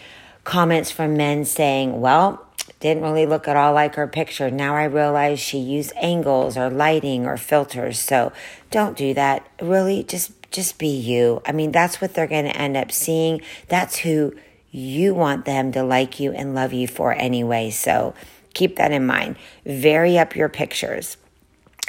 comments 0.44 0.92
from 0.92 1.16
men 1.18 1.46
saying, 1.46 2.00
well, 2.00 2.46
didn't 2.80 3.04
really 3.04 3.26
look 3.26 3.48
at 3.48 3.58
all 3.58 3.74
like 3.74 3.96
her 3.96 4.08
picture. 4.08 4.50
Now 4.50 4.76
I 4.76 4.86
realize 4.86 5.40
she 5.40 5.58
used 5.58 5.92
angles 5.98 6.58
or 6.58 6.70
lighting 6.70 7.26
or 7.26 7.36
filters. 7.38 8.00
So 8.00 8.32
don't 8.72 8.98
do 8.98 9.14
that. 9.14 9.46
Really, 9.62 10.04
just 10.04 10.32
just 10.52 10.80
be 10.80 10.88
you. 10.88 11.42
I 11.46 11.52
mean, 11.52 11.72
that's 11.72 12.02
what 12.02 12.14
they're 12.14 12.26
going 12.26 12.46
to 12.46 12.58
end 12.58 12.76
up 12.76 12.92
seeing. 12.92 13.42
That's 13.68 13.98
who 13.98 14.34
you 14.72 15.14
want 15.14 15.46
them 15.46 15.72
to 15.74 15.84
like 15.84 16.20
you 16.20 16.32
and 16.32 16.56
love 16.56 16.74
you 16.74 16.88
for 16.88 17.14
anyway. 17.14 17.70
So 17.70 18.16
keep 18.54 18.78
that 18.78 18.92
in 18.92 19.06
mind. 19.06 19.36
Vary 19.66 20.18
up 20.18 20.36
your 20.36 20.50
pictures. 20.50 21.18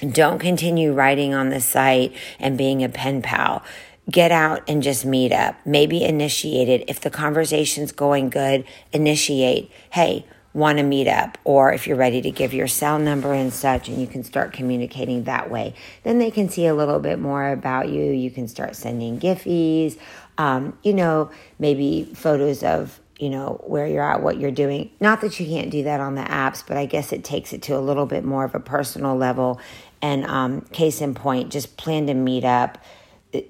Don't 0.08 0.38
continue 0.38 0.92
writing 0.92 1.34
on 1.34 1.50
the 1.50 1.60
site 1.60 2.14
and 2.38 2.56
being 2.56 2.82
a 2.82 2.88
pen 2.88 3.22
pal. 3.22 3.62
Get 4.10 4.32
out 4.32 4.62
and 4.66 4.82
just 4.82 5.04
meet 5.04 5.30
up. 5.30 5.56
Maybe 5.64 6.02
initiate 6.02 6.68
it. 6.68 6.84
If 6.88 7.00
the 7.00 7.10
conversation's 7.10 7.92
going 7.92 8.30
good, 8.30 8.64
initiate. 8.92 9.70
Hey, 9.90 10.24
want 10.52 10.78
to 10.78 10.84
meet 10.84 11.06
up 11.06 11.38
or 11.44 11.72
if 11.72 11.86
you're 11.86 11.96
ready 11.96 12.20
to 12.20 12.30
give 12.30 12.52
your 12.52 12.66
cell 12.66 12.98
number 12.98 13.32
and 13.32 13.52
such 13.52 13.88
and 13.88 14.00
you 14.00 14.06
can 14.06 14.24
start 14.24 14.52
communicating 14.52 15.22
that 15.22 15.48
way 15.48 15.72
then 16.02 16.18
they 16.18 16.30
can 16.30 16.48
see 16.48 16.66
a 16.66 16.74
little 16.74 16.98
bit 16.98 17.20
more 17.20 17.52
about 17.52 17.88
you 17.88 18.02
you 18.02 18.32
can 18.32 18.48
start 18.48 18.74
sending 18.74 19.20
giffies 19.20 19.96
um, 20.38 20.76
you 20.82 20.92
know 20.92 21.30
maybe 21.60 22.10
photos 22.14 22.64
of 22.64 23.00
you 23.20 23.30
know 23.30 23.62
where 23.64 23.86
you're 23.86 24.02
at 24.02 24.24
what 24.24 24.40
you're 24.40 24.50
doing 24.50 24.90
not 24.98 25.20
that 25.20 25.38
you 25.38 25.46
can't 25.46 25.70
do 25.70 25.84
that 25.84 26.00
on 26.00 26.16
the 26.16 26.22
apps 26.22 26.64
but 26.66 26.76
i 26.76 26.84
guess 26.84 27.12
it 27.12 27.22
takes 27.22 27.52
it 27.52 27.62
to 27.62 27.76
a 27.76 27.78
little 27.78 28.06
bit 28.06 28.24
more 28.24 28.44
of 28.44 28.52
a 28.52 28.60
personal 28.60 29.14
level 29.14 29.60
and 30.02 30.24
um, 30.26 30.60
case 30.72 31.00
in 31.00 31.14
point 31.14 31.50
just 31.50 31.76
plan 31.76 32.06
to 32.06 32.14
meet 32.14 32.44
up 32.44 32.78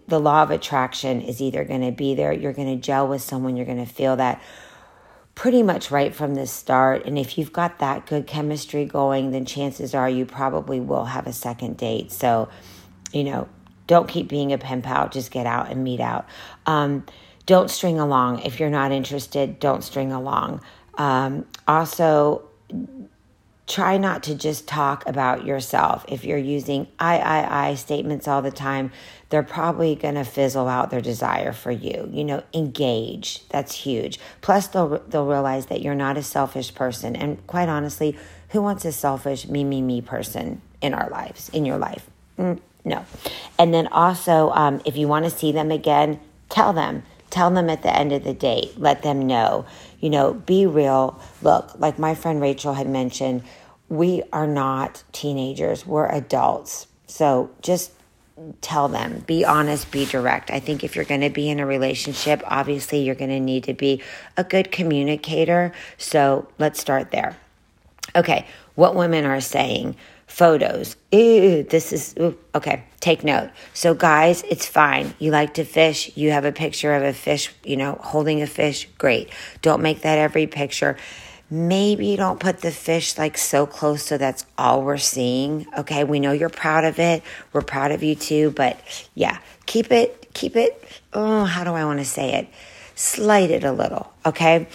the 0.07 0.21
law 0.21 0.43
of 0.43 0.51
attraction 0.51 1.23
is 1.23 1.41
either 1.41 1.65
going 1.65 1.81
to 1.81 1.93
be 1.93 2.15
there 2.15 2.33
you're 2.33 2.53
going 2.53 2.75
to 2.75 2.81
gel 2.81 3.09
with 3.09 3.23
someone 3.23 3.57
you're 3.57 3.67
going 3.67 3.85
to 3.85 3.93
feel 3.93 4.17
that 4.17 4.41
pretty 5.41 5.63
much 5.63 5.91
right 5.91 6.15
from 6.15 6.35
the 6.35 6.47
start. 6.47 7.07
And 7.07 7.19
if 7.19 7.39
you've 7.39 7.51
got 7.51 7.79
that 7.79 8.05
good 8.05 8.27
chemistry 8.27 8.85
going, 8.85 9.31
then 9.31 9.47
chances 9.47 9.95
are 9.95 10.07
you 10.07 10.27
probably 10.27 10.81
will 10.81 11.07
have 11.07 11.27
a 11.27 11.33
second 11.33 11.79
date. 11.79 12.13
So, 12.13 12.51
you 13.11 13.25
know, 13.25 13.49
don't 13.87 14.07
keep 14.07 14.29
being 14.29 14.53
a 14.53 14.59
pen 14.59 14.83
pal, 14.83 15.09
just 15.09 15.31
get 15.31 15.47
out 15.47 15.71
and 15.71 15.83
meet 15.83 15.99
out. 15.99 16.29
Um, 16.67 17.07
don't 17.47 17.71
string 17.71 17.99
along. 17.99 18.41
If 18.43 18.61
you're 18.61 18.69
not 18.69 18.93
interested, 18.93 19.59
don't 19.59 19.83
string 19.83 20.13
along. 20.13 20.61
Um, 20.99 21.47
also, 21.67 22.43
try 23.71 23.97
not 23.97 24.25
to 24.25 24.35
just 24.35 24.67
talk 24.67 25.07
about 25.07 25.47
yourself. 25.47 26.05
If 26.09 26.25
you're 26.25 26.37
using 26.37 26.89
I, 26.99 27.19
I, 27.19 27.69
I 27.69 27.75
statements 27.77 28.27
all 28.27 28.43
the 28.43 28.51
time, 28.51 28.91
they're 29.29 29.45
probably 29.45 29.95
going 29.95 30.17
to 30.17 30.25
fizzle 30.25 30.67
out 30.67 30.91
their 30.91 31.01
desire 31.01 31.53
for 31.53 31.71
you. 31.71 32.09
You 32.13 32.25
know, 32.25 32.43
engage. 32.53 33.47
That's 33.49 33.73
huge. 33.73 34.19
Plus, 34.41 34.67
they'll, 34.67 34.99
they'll 35.07 35.27
realize 35.27 35.67
that 35.67 35.83
you're 35.83 35.95
not 35.95 36.19
a 36.19 36.23
selfish 36.23 36.75
person. 36.75 37.15
And 37.15 37.47
quite 37.47 37.69
honestly, 37.69 38.19
who 38.49 38.61
wants 38.61 38.85
a 38.85 38.91
selfish 38.91 39.47
me, 39.47 39.63
me, 39.63 39.81
me 39.81 40.01
person 40.03 40.61
in 40.81 40.93
our 40.93 41.09
lives, 41.09 41.49
in 41.51 41.65
your 41.65 41.79
life? 41.79 42.11
Mm, 42.37 42.59
no. 42.85 43.07
And 43.57 43.73
then 43.73 43.87
also, 43.87 44.51
um, 44.51 44.83
if 44.85 44.97
you 44.97 45.07
want 45.07 45.27
to 45.27 45.31
see 45.31 45.53
them 45.53 45.71
again, 45.71 46.19
tell 46.49 46.73
them. 46.73 47.05
Tell 47.31 47.51
them 47.51 47.71
at 47.71 47.85
the 47.85 47.97
end 47.97 48.11
of 48.11 48.25
the 48.25 48.35
date. 48.35 48.77
Let 48.77 49.03
them 49.03 49.29
know. 49.29 49.65
You 50.01 50.11
know, 50.11 50.35
be 50.35 50.67
real. 50.67 51.21
Look, 51.43 51.79
like 51.79 51.97
my 51.97 52.17
friend 52.17 52.41
Rachel 52.41 52.75
had 52.75 52.89
mentioned, 52.89 53.45
we 53.91 54.23
are 54.33 54.47
not 54.47 55.05
teenagers, 55.13 55.85
we're 55.85 56.07
adults. 56.07 56.87
So 57.07 57.51
just 57.61 57.91
tell 58.63 58.89
them, 58.89 59.23
be 59.27 59.45
honest, 59.45 59.91
be 59.91 60.07
direct. 60.07 60.51
I 60.51 60.61
think 60.61 60.83
if 60.83 60.97
you're 60.97 61.05
going 61.05 61.21
to 61.21 61.29
be 61.29 61.51
in 61.51 61.61
a 61.61 61.67
relationship, 61.67 62.43
obviously 62.47 63.03
you're 63.03 63.15
going 63.15 63.31
to 63.31 63.41
need 63.41 63.65
to 63.65 63.75
be 63.75 64.03
a 64.39 64.45
good 64.45 64.73
communicator. 64.73 65.73
So 65.99 66.49
let's 66.59 66.81
start 66.81 67.11
there. 67.11 67.37
Okay, 68.17 68.47
what 68.77 68.95
women 68.95 69.27
are 69.27 69.41
saying 69.43 69.97
photos. 70.31 70.97
Ew, 71.11 71.65
this 71.65 71.93
is 71.93 72.15
okay. 72.55 72.85
Take 73.01 73.25
note. 73.25 73.51
So, 73.75 73.95
guys, 73.95 74.43
it's 74.49 74.65
fine. 74.65 75.13
You 75.19 75.33
like 75.33 75.55
to 75.55 75.65
fish. 75.65 76.17
You 76.17 76.31
have 76.31 76.45
a 76.45 76.53
picture 76.53 76.95
of 76.95 77.03
a 77.03 77.13
fish, 77.13 77.53
you 77.65 77.77
know, 77.77 77.99
holding 78.01 78.41
a 78.41 78.47
fish. 78.47 78.89
Great. 78.97 79.31
Don't 79.61 79.83
make 79.83 80.03
that 80.03 80.19
every 80.19 80.47
picture. 80.47 80.97
Maybe 81.51 82.07
you 82.07 82.17
don't 82.17 82.39
put 82.39 82.61
the 82.61 82.71
fish 82.71 83.19
like 83.19 83.37
so 83.37 83.67
close 83.67 84.05
so 84.05 84.17
that's 84.17 84.47
all 84.57 84.83
we're 84.83 84.99
seeing. 84.99 85.67
Okay, 85.77 86.05
we 86.05 86.21
know 86.21 86.31
you're 86.31 86.49
proud 86.49 86.85
of 86.85 86.99
it. 86.99 87.23
We're 87.53 87.63
proud 87.63 87.91
of 87.91 88.03
you 88.03 88.15
too, 88.15 88.53
but 88.53 88.79
yeah, 89.15 89.39
keep 89.67 89.91
it, 89.91 90.29
keep 90.33 90.55
it. 90.55 90.83
Oh, 91.13 91.45
how 91.45 91.65
do 91.65 91.71
I 91.73 91.85
want 91.85 91.99
to 91.99 92.05
say 92.05 92.35
it? 92.35 92.49
Slight 92.95 93.51
it 93.51 93.65
a 93.65 93.73
little, 93.73 94.13
okay? 94.25 94.69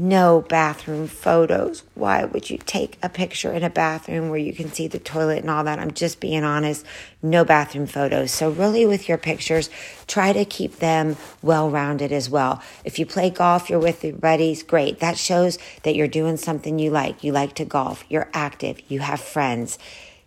No 0.00 0.40
bathroom 0.48 1.06
photos. 1.06 1.82
Why 1.94 2.24
would 2.24 2.48
you 2.48 2.58
take 2.58 2.98
a 3.02 3.08
picture 3.08 3.52
in 3.52 3.62
a 3.62 3.70
bathroom 3.70 4.30
where 4.30 4.38
you 4.38 4.52
can 4.52 4.72
see 4.72 4.88
the 4.88 4.98
toilet 4.98 5.40
and 5.40 5.50
all 5.50 5.62
that? 5.64 5.78
I'm 5.78 5.92
just 5.92 6.20
being 6.20 6.42
honest. 6.42 6.84
No 7.22 7.44
bathroom 7.44 7.86
photos. 7.86 8.32
So, 8.32 8.50
really, 8.50 8.86
with 8.86 9.08
your 9.08 9.18
pictures, 9.18 9.68
try 10.06 10.32
to 10.32 10.44
keep 10.44 10.76
them 10.76 11.16
well 11.42 11.70
rounded 11.70 12.12
as 12.12 12.30
well. 12.30 12.62
If 12.84 12.98
you 12.98 13.06
play 13.06 13.30
golf, 13.30 13.68
you're 13.68 13.78
with 13.78 14.02
your 14.02 14.14
buddies, 14.14 14.62
great. 14.62 15.00
That 15.00 15.18
shows 15.18 15.58
that 15.82 15.94
you're 15.94 16.08
doing 16.08 16.36
something 16.36 16.78
you 16.78 16.90
like. 16.90 17.22
You 17.22 17.32
like 17.32 17.54
to 17.56 17.64
golf, 17.64 18.04
you're 18.08 18.30
active, 18.32 18.80
you 18.88 19.00
have 19.00 19.20
friends. 19.20 19.78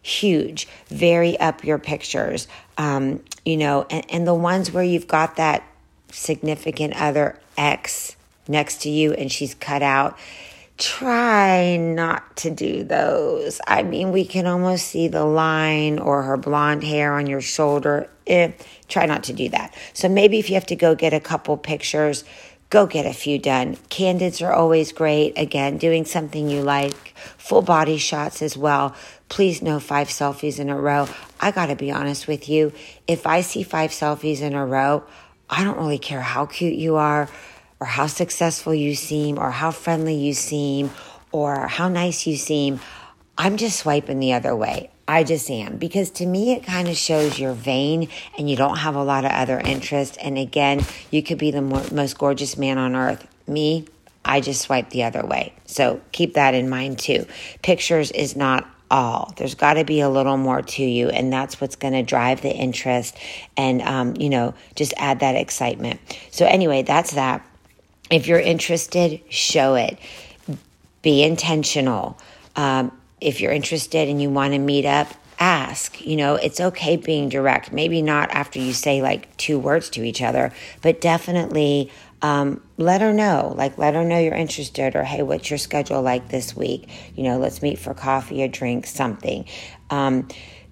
Huge. 0.03 0.67
Vary 0.87 1.39
up 1.39 1.63
your 1.63 1.79
pictures. 1.79 2.47
Um, 2.77 3.23
you 3.45 3.57
know, 3.57 3.87
and, 3.89 4.05
and 4.11 4.27
the 4.27 4.33
ones 4.33 4.71
where 4.71 4.83
you've 4.83 5.07
got 5.07 5.37
that 5.37 5.63
significant 6.11 6.99
other 7.01 7.39
ex 7.57 8.15
next 8.47 8.81
to 8.83 8.89
you 8.89 9.13
and 9.13 9.31
she's 9.31 9.55
cut 9.55 9.81
out, 9.81 10.17
try 10.77 11.77
not 11.77 12.35
to 12.37 12.49
do 12.49 12.83
those. 12.83 13.61
I 13.67 13.83
mean, 13.83 14.11
we 14.11 14.25
can 14.25 14.47
almost 14.47 14.87
see 14.87 15.07
the 15.07 15.25
line 15.25 15.99
or 15.99 16.23
her 16.23 16.37
blonde 16.37 16.83
hair 16.83 17.13
on 17.13 17.27
your 17.27 17.41
shoulder. 17.41 18.09
Eh, 18.25 18.51
try 18.87 19.05
not 19.05 19.23
to 19.25 19.33
do 19.33 19.49
that. 19.49 19.73
So 19.93 20.09
maybe 20.09 20.39
if 20.39 20.49
you 20.49 20.55
have 20.55 20.65
to 20.67 20.75
go 20.75 20.95
get 20.95 21.13
a 21.13 21.19
couple 21.19 21.55
pictures, 21.57 22.23
go 22.69 22.87
get 22.87 23.05
a 23.05 23.13
few 23.13 23.37
done. 23.37 23.77
Candids 23.89 24.41
are 24.41 24.51
always 24.51 24.91
great. 24.91 25.37
Again, 25.37 25.77
doing 25.77 26.05
something 26.05 26.49
you 26.49 26.61
like, 26.61 27.13
full 27.37 27.61
body 27.61 27.97
shots 27.97 28.41
as 28.41 28.57
well. 28.57 28.95
Please 29.29 29.61
no 29.61 29.79
five 29.79 30.07
selfies 30.07 30.59
in 30.59 30.69
a 30.69 30.79
row. 30.79 31.07
I 31.39 31.51
got 31.51 31.67
to 31.67 31.75
be 31.75 31.91
honest 31.91 32.27
with 32.27 32.49
you. 32.49 32.71
If 33.07 33.27
I 33.27 33.41
see 33.41 33.63
five 33.63 33.91
selfies 33.91 34.41
in 34.41 34.53
a 34.53 34.65
row, 34.65 35.03
I 35.49 35.63
don't 35.63 35.77
really 35.77 35.99
care 35.99 36.21
how 36.21 36.47
cute 36.47 36.73
you 36.73 36.95
are 36.95 37.29
or 37.83 37.85
how 37.85 38.07
successful 38.07 38.73
you 38.73 38.95
seem 38.95 39.37
or 39.37 39.51
how 39.51 39.69
friendly 39.69 40.15
you 40.15 40.33
seem 40.33 40.89
or 41.33 41.67
how 41.67 41.89
nice 41.89 42.25
you 42.25 42.37
seem, 42.37 42.79
I'm 43.37 43.57
just 43.57 43.77
swiping 43.77 44.19
the 44.19 44.31
other 44.31 44.55
way. 44.55 44.89
I 45.05 45.25
just 45.25 45.51
am 45.51 45.75
because 45.75 46.09
to 46.11 46.25
me 46.25 46.53
it 46.53 46.63
kind 46.63 46.87
of 46.87 46.95
shows 46.95 47.37
you're 47.37 47.51
vain 47.51 48.07
and 48.37 48.49
you 48.49 48.55
don't 48.55 48.77
have 48.77 48.95
a 48.95 49.03
lot 49.03 49.25
of 49.25 49.31
other 49.31 49.59
interest. 49.59 50.17
And 50.21 50.37
again, 50.37 50.85
you 51.11 51.21
could 51.21 51.37
be 51.37 51.51
the 51.51 51.61
most 51.61 52.17
gorgeous 52.17 52.57
man 52.57 52.77
on 52.77 52.95
earth. 52.95 53.27
Me, 53.47 53.85
I 54.23 54.39
just 54.39 54.61
swipe 54.61 54.89
the 54.91 55.03
other 55.03 55.25
way. 55.25 55.51
So 55.65 55.99
keep 56.13 56.35
that 56.35 56.53
in 56.53 56.69
mind 56.69 56.99
too. 56.99 57.25
Pictures 57.63 58.11
is 58.11 58.37
not 58.37 58.65
all. 58.89 59.33
There's 59.35 59.55
got 59.55 59.73
to 59.73 59.83
be 59.83 59.99
a 59.99 60.07
little 60.07 60.37
more 60.37 60.61
to 60.61 60.83
you, 60.83 61.09
and 61.09 61.33
that's 61.33 61.59
what's 61.59 61.75
going 61.75 61.95
to 61.95 62.03
drive 62.03 62.41
the 62.41 62.51
interest 62.51 63.17
and, 63.57 63.81
um, 63.81 64.15
you 64.15 64.29
know, 64.29 64.53
just 64.75 64.93
add 64.95 65.19
that 65.19 65.35
excitement. 65.35 65.99
So, 66.31 66.45
anyway, 66.45 66.83
that's 66.83 67.11
that. 67.15 67.45
If 68.13 68.27
you're 68.27 68.39
interested, 68.39 69.21
show 69.29 69.73
it. 69.73 69.97
Be 71.01 71.23
intentional. 71.23 72.19
Um, 72.55 72.95
if 73.19 73.41
you're 73.41 73.51
interested 73.51 74.07
and 74.07 74.21
you 74.21 74.29
want 74.29 74.53
to 74.53 74.59
meet 74.59 74.85
up, 74.85 75.07
ask. 75.39 75.99
You 76.05 76.17
know, 76.17 76.35
it's 76.35 76.61
okay 76.61 76.95
being 76.95 77.27
direct. 77.27 77.71
Maybe 77.71 78.03
not 78.03 78.29
after 78.29 78.59
you 78.59 78.71
say 78.71 79.01
like 79.01 79.35
two 79.37 79.57
words 79.57 79.89
to 79.91 80.03
each 80.03 80.21
other, 80.21 80.51
but 80.83 81.01
definitely 81.01 81.89
um, 82.21 82.61
let 82.77 83.01
her 83.01 83.13
know. 83.13 83.55
Like, 83.57 83.79
let 83.79 83.95
her 83.95 84.03
know 84.03 84.19
you're 84.19 84.35
interested, 84.35 84.95
or 84.95 85.03
hey, 85.03 85.23
what's 85.23 85.49
your 85.49 85.57
schedule 85.57 86.03
like 86.03 86.29
this 86.29 86.55
week? 86.55 86.87
You 87.15 87.23
know, 87.23 87.39
let's 87.39 87.63
meet 87.63 87.79
for 87.79 87.95
coffee, 87.95 88.43
a 88.43 88.47
drink, 88.47 88.85
something. 88.85 89.45
Um, 89.89 90.27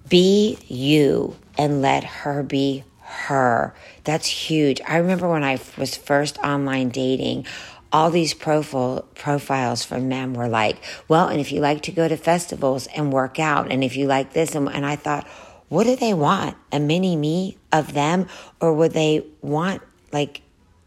be 0.08 0.58
you 0.68 1.36
and 1.58 1.82
let 1.82 2.04
her 2.04 2.44
be 2.44 2.84
her. 3.12 3.74
That's 4.04 4.26
huge. 4.26 4.80
I 4.86 4.96
remember 4.96 5.28
when 5.28 5.44
I 5.44 5.60
was 5.76 5.96
first 5.96 6.38
online 6.38 6.88
dating, 6.88 7.46
all 7.92 8.10
these 8.10 8.32
profile 8.32 9.06
profiles 9.14 9.84
from 9.84 10.08
men 10.08 10.32
were 10.32 10.48
like, 10.48 10.78
well, 11.08 11.28
and 11.28 11.40
if 11.40 11.52
you 11.52 11.60
like 11.60 11.82
to 11.82 11.92
go 11.92 12.08
to 12.08 12.16
festivals 12.16 12.86
and 12.88 13.12
work 13.12 13.38
out, 13.38 13.70
and 13.70 13.84
if 13.84 13.96
you 13.96 14.06
like 14.06 14.32
this, 14.32 14.54
and, 14.54 14.68
and 14.68 14.86
I 14.86 14.96
thought, 14.96 15.26
what 15.68 15.84
do 15.84 15.96
they 15.96 16.14
want? 16.14 16.56
A 16.70 16.80
mini 16.80 17.16
me 17.16 17.58
of 17.70 17.92
them, 17.92 18.28
or 18.60 18.72
would 18.72 18.92
they 18.92 19.24
want 19.40 19.82
like 20.12 20.42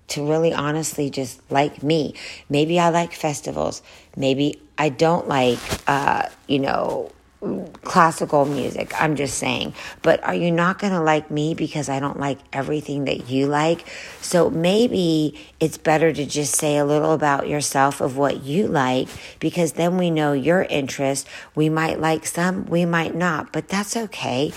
to 0.08 0.27
really 0.27 0.53
honestly 0.53 1.10
just 1.10 1.39
like 1.51 1.82
me? 1.82 2.15
Maybe 2.50 2.79
I 2.79 2.89
like 2.89 3.13
festivals. 3.13 3.82
Maybe 4.15 4.62
I 4.77 4.89
don't 4.89 5.27
like, 5.27 5.60
uh, 5.88 6.29
you 6.48 6.60
know, 6.60 7.12
classical 7.83 8.45
music. 8.45 8.93
I'm 9.01 9.15
just 9.15 9.37
saying. 9.37 9.73
But 10.01 10.23
are 10.23 10.33
you 10.33 10.51
not 10.51 10.79
going 10.79 10.93
to 10.93 11.01
like 11.01 11.29
me 11.31 11.53
because 11.53 11.89
I 11.89 11.99
don't 11.99 12.19
like 12.19 12.39
everything 12.51 13.05
that 13.05 13.29
you 13.29 13.47
like? 13.47 13.87
So 14.21 14.49
maybe 14.49 15.39
it's 15.59 15.77
better 15.77 16.11
to 16.11 16.25
just 16.25 16.55
say 16.55 16.77
a 16.77 16.85
little 16.85 17.13
about 17.13 17.47
yourself 17.47 18.01
of 18.01 18.17
what 18.17 18.43
you 18.43 18.67
like 18.67 19.07
because 19.39 19.73
then 19.73 19.97
we 19.97 20.11
know 20.11 20.33
your 20.33 20.63
interest. 20.63 21.27
We 21.53 21.69
might 21.69 21.99
like 21.99 22.25
some, 22.25 22.65
we 22.65 22.85
might 22.85 23.15
not, 23.15 23.53
but 23.53 23.67
that's 23.67 23.95
okay. 23.95 24.51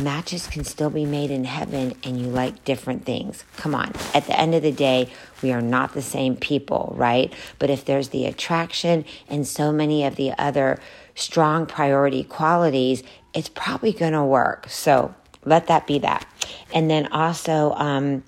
Matches 0.00 0.46
can 0.46 0.64
still 0.64 0.90
be 0.90 1.04
made 1.04 1.30
in 1.30 1.44
heaven 1.44 1.94
and 2.02 2.20
you 2.20 2.26
like 2.26 2.64
different 2.64 3.04
things. 3.04 3.44
Come 3.56 3.74
on. 3.74 3.92
At 4.14 4.26
the 4.26 4.38
end 4.38 4.54
of 4.54 4.62
the 4.62 4.72
day, 4.72 5.10
we 5.42 5.52
are 5.52 5.60
not 5.60 5.92
the 5.92 6.02
same 6.02 6.36
people, 6.36 6.94
right? 6.96 7.32
But 7.58 7.70
if 7.70 7.84
there's 7.84 8.08
the 8.08 8.26
attraction 8.26 9.04
and 9.28 9.46
so 9.46 9.72
many 9.72 10.04
of 10.04 10.16
the 10.16 10.32
other 10.38 10.80
strong 11.14 11.66
priority 11.66 12.24
qualities, 12.24 13.02
it's 13.34 13.48
probably 13.48 13.92
going 13.92 14.12
to 14.12 14.24
work. 14.24 14.68
So 14.68 15.14
let 15.44 15.66
that 15.68 15.86
be 15.86 15.98
that. 16.00 16.26
And 16.74 16.90
then 16.90 17.06
also, 17.12 17.72
um, 17.72 18.24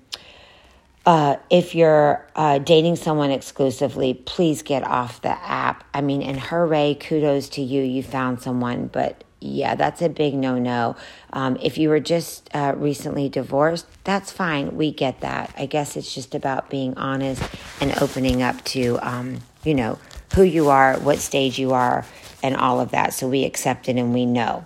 uh, 1.05 1.37
if 1.49 1.75
you're 1.75 2.27
uh, 2.35 2.57
dating 2.57 2.95
someone 2.95 3.29
exclusively, 3.29 4.13
please 4.13 4.63
get 4.63 4.83
off 4.83 5.21
the 5.21 5.29
app. 5.29 5.83
I 5.93 6.01
mean, 6.01 6.21
and 6.23 6.39
hooray, 6.39 6.95
kudos 6.95 7.49
to 7.49 7.61
you, 7.61 7.83
you 7.83 8.01
found 8.01 8.41
someone, 8.41 8.87
but 8.87 9.23
yeah, 9.39 9.75
that's 9.75 10.01
a 10.01 10.09
big 10.09 10.33
no 10.33 10.57
no. 10.57 10.95
Um, 11.31 11.57
if 11.61 11.77
you 11.77 11.89
were 11.89 11.99
just 11.99 12.49
uh, 12.55 12.73
recently 12.75 13.29
divorced, 13.29 13.85
that's 14.03 14.31
fine. 14.31 14.75
We 14.75 14.91
get 14.91 15.21
that. 15.21 15.53
I 15.55 15.67
guess 15.67 15.95
it's 15.95 16.13
just 16.15 16.33
about 16.33 16.69
being 16.71 16.97
honest 16.97 17.43
and 17.79 17.93
opening 18.01 18.41
up 18.41 18.63
to, 18.65 18.97
um, 19.07 19.41
you 19.63 19.75
know, 19.75 19.99
who 20.33 20.41
you 20.41 20.69
are, 20.69 20.97
what 20.99 21.19
stage 21.19 21.59
you 21.59 21.73
are, 21.73 22.05
and 22.45 22.55
all 22.55 22.79
of 22.79 22.91
that. 22.91 23.13
So 23.13 23.27
we 23.27 23.43
accept 23.43 23.89
it 23.89 23.97
and 23.97 24.13
we 24.13 24.25
know. 24.25 24.63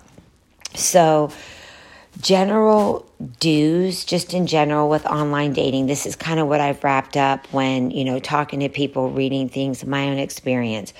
So, 0.74 1.30
general 2.20 3.06
do's 3.38 4.04
just 4.04 4.34
in 4.34 4.46
general 4.46 4.88
with 4.88 5.06
online 5.06 5.52
dating 5.52 5.86
this 5.86 6.06
is 6.06 6.16
kind 6.16 6.40
of 6.40 6.48
what 6.48 6.60
i've 6.60 6.82
wrapped 6.82 7.16
up 7.16 7.46
when 7.52 7.90
you 7.90 8.04
know 8.04 8.18
talking 8.18 8.60
to 8.60 8.68
people 8.68 9.10
reading 9.10 9.48
things 9.48 9.84
my 9.86 10.08
own 10.08 10.18
experience 10.18 10.92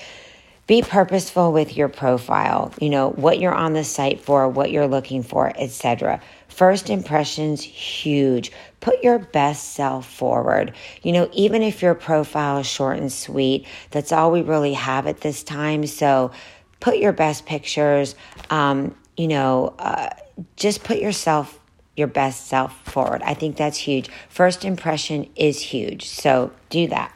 be 0.67 0.83
purposeful 0.83 1.53
with 1.53 1.77
your 1.77 1.89
profile 1.89 2.73
you 2.81 2.89
know 2.89 3.11
what 3.11 3.41
you're 3.41 3.55
on 3.55 3.73
the 3.73 3.83
site 3.83 4.21
for 4.21 4.49
what 4.49 4.71
you're 4.71 4.87
looking 4.87 5.23
for 5.23 5.53
etc 5.57 6.21
first 6.49 6.89
impressions 6.89 7.61
huge 7.63 8.53
put 8.81 9.03
your 9.03 9.19
best 9.19 9.75
self 9.75 10.09
forward 10.09 10.73
you 11.03 11.13
know 11.13 11.29
even 11.33 11.61
if 11.61 11.83
your 11.83 11.95
profile 11.95 12.59
is 12.59 12.67
short 12.67 12.97
and 12.99 13.13
sweet 13.13 13.67
that's 13.91 14.13
all 14.13 14.31
we 14.31 14.43
really 14.43 14.75
have 14.75 15.07
at 15.07 15.21
this 15.23 15.43
time 15.43 15.85
so 15.87 16.31
put 16.81 16.99
your 16.99 17.13
best 17.13 17.47
pictures 17.47 18.15
um, 18.51 18.95
you 19.17 19.29
know 19.29 19.75
uh, 19.79 20.09
just 20.57 20.83
put 20.83 20.99
yourself 20.99 21.61
your 22.01 22.09
best 22.09 22.47
self 22.47 22.77
forward. 22.85 23.23
I 23.23 23.35
think 23.35 23.57
that's 23.57 23.79
huge. 23.79 24.09
First 24.29 24.65
impression 24.65 25.29
is 25.37 25.61
huge. 25.61 26.09
So 26.09 26.51
do 26.71 26.89
that. 26.89 27.15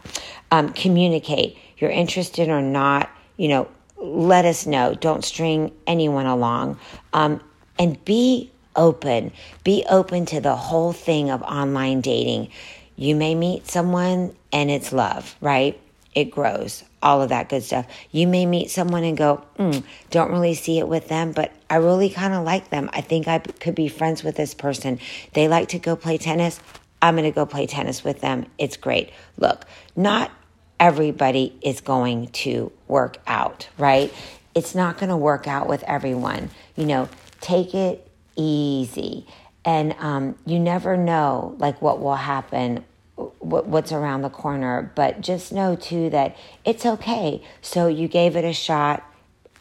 Um, 0.50 0.72
communicate. 0.72 1.56
You're 1.78 1.90
interested 1.90 2.48
or 2.48 2.62
not, 2.62 3.10
you 3.36 3.48
know, 3.48 3.68
let 3.96 4.44
us 4.44 4.66
know. 4.66 4.94
Don't 4.94 5.24
string 5.24 5.72
anyone 5.86 6.26
along. 6.26 6.78
Um, 7.12 7.40
and 7.78 8.02
be 8.04 8.52
open. 8.76 9.32
Be 9.64 9.84
open 9.88 10.26
to 10.26 10.40
the 10.40 10.54
whole 10.54 10.92
thing 10.92 11.30
of 11.30 11.42
online 11.42 12.00
dating. 12.00 12.50
You 12.96 13.16
may 13.16 13.34
meet 13.34 13.66
someone 13.66 14.36
and 14.52 14.70
it's 14.70 14.92
love, 14.92 15.34
right? 15.40 15.80
It 16.14 16.30
grows 16.30 16.84
all 17.04 17.22
of 17.22 17.28
that 17.28 17.48
good 17.48 17.62
stuff. 17.62 17.86
You 18.10 18.26
may 18.26 18.46
meet 18.46 18.70
someone 18.70 19.04
and 19.04 19.16
go, 19.16 19.44
mm, 19.58 19.84
don't 20.10 20.32
really 20.32 20.54
see 20.54 20.78
it 20.78 20.88
with 20.88 21.08
them, 21.08 21.32
but 21.32 21.52
I 21.68 21.76
really 21.76 22.08
kind 22.10 22.34
of 22.34 22.44
like 22.44 22.70
them. 22.70 22.88
I 22.92 23.02
think 23.02 23.28
I 23.28 23.38
could 23.38 23.74
be 23.74 23.88
friends 23.88 24.24
with 24.24 24.36
this 24.36 24.54
person. 24.54 24.98
They 25.34 25.46
like 25.46 25.68
to 25.68 25.78
go 25.78 25.94
play 25.94 26.18
tennis. 26.18 26.58
I'm 27.02 27.14
going 27.14 27.30
to 27.30 27.34
go 27.34 27.44
play 27.44 27.66
tennis 27.66 28.02
with 28.02 28.22
them. 28.22 28.46
It's 28.58 28.78
great. 28.78 29.12
Look, 29.36 29.66
not 29.94 30.32
everybody 30.80 31.56
is 31.60 31.82
going 31.82 32.28
to 32.28 32.72
work 32.88 33.18
out, 33.26 33.68
right? 33.76 34.12
It's 34.54 34.74
not 34.74 34.96
going 34.96 35.10
to 35.10 35.16
work 35.16 35.46
out 35.46 35.68
with 35.68 35.82
everyone. 35.82 36.50
You 36.74 36.86
know, 36.86 37.08
take 37.40 37.74
it 37.74 38.10
easy. 38.34 39.26
And 39.66 39.94
um, 39.98 40.36
you 40.46 40.58
never 40.58 40.96
know, 40.96 41.54
like, 41.58 41.80
what 41.82 42.00
will 42.00 42.16
happen 42.16 42.84
what's 43.16 43.92
around 43.92 44.22
the 44.22 44.30
corner. 44.30 44.92
But 44.94 45.20
just 45.20 45.52
know 45.52 45.76
too 45.76 46.10
that 46.10 46.36
it's 46.64 46.84
okay. 46.84 47.42
So 47.62 47.86
you 47.86 48.08
gave 48.08 48.36
it 48.36 48.44
a 48.44 48.52
shot. 48.52 49.02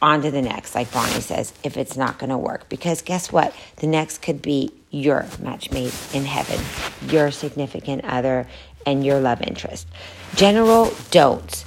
On 0.02 0.22
to 0.22 0.32
the 0.32 0.42
next, 0.42 0.76
like 0.76 0.92
Bonnie 0.92 1.22
says, 1.22 1.54
if 1.64 1.78
it's 1.78 1.96
not 1.96 2.20
going 2.20 2.30
to 2.30 2.38
work. 2.38 2.68
Because 2.68 3.02
guess 3.02 3.32
what? 3.32 3.56
The 3.78 3.88
next 3.88 4.22
could 4.22 4.42
be 4.42 4.74
your 4.90 5.26
match 5.40 5.72
made 5.72 5.94
in 6.14 6.26
heaven, 6.26 6.60
your 7.10 7.32
significant 7.32 8.04
other, 8.04 8.46
and 8.86 9.06
your 9.06 9.22
love 9.22 9.42
interest. 9.42 9.88
General 10.36 10.94
don'ts. 11.10 11.64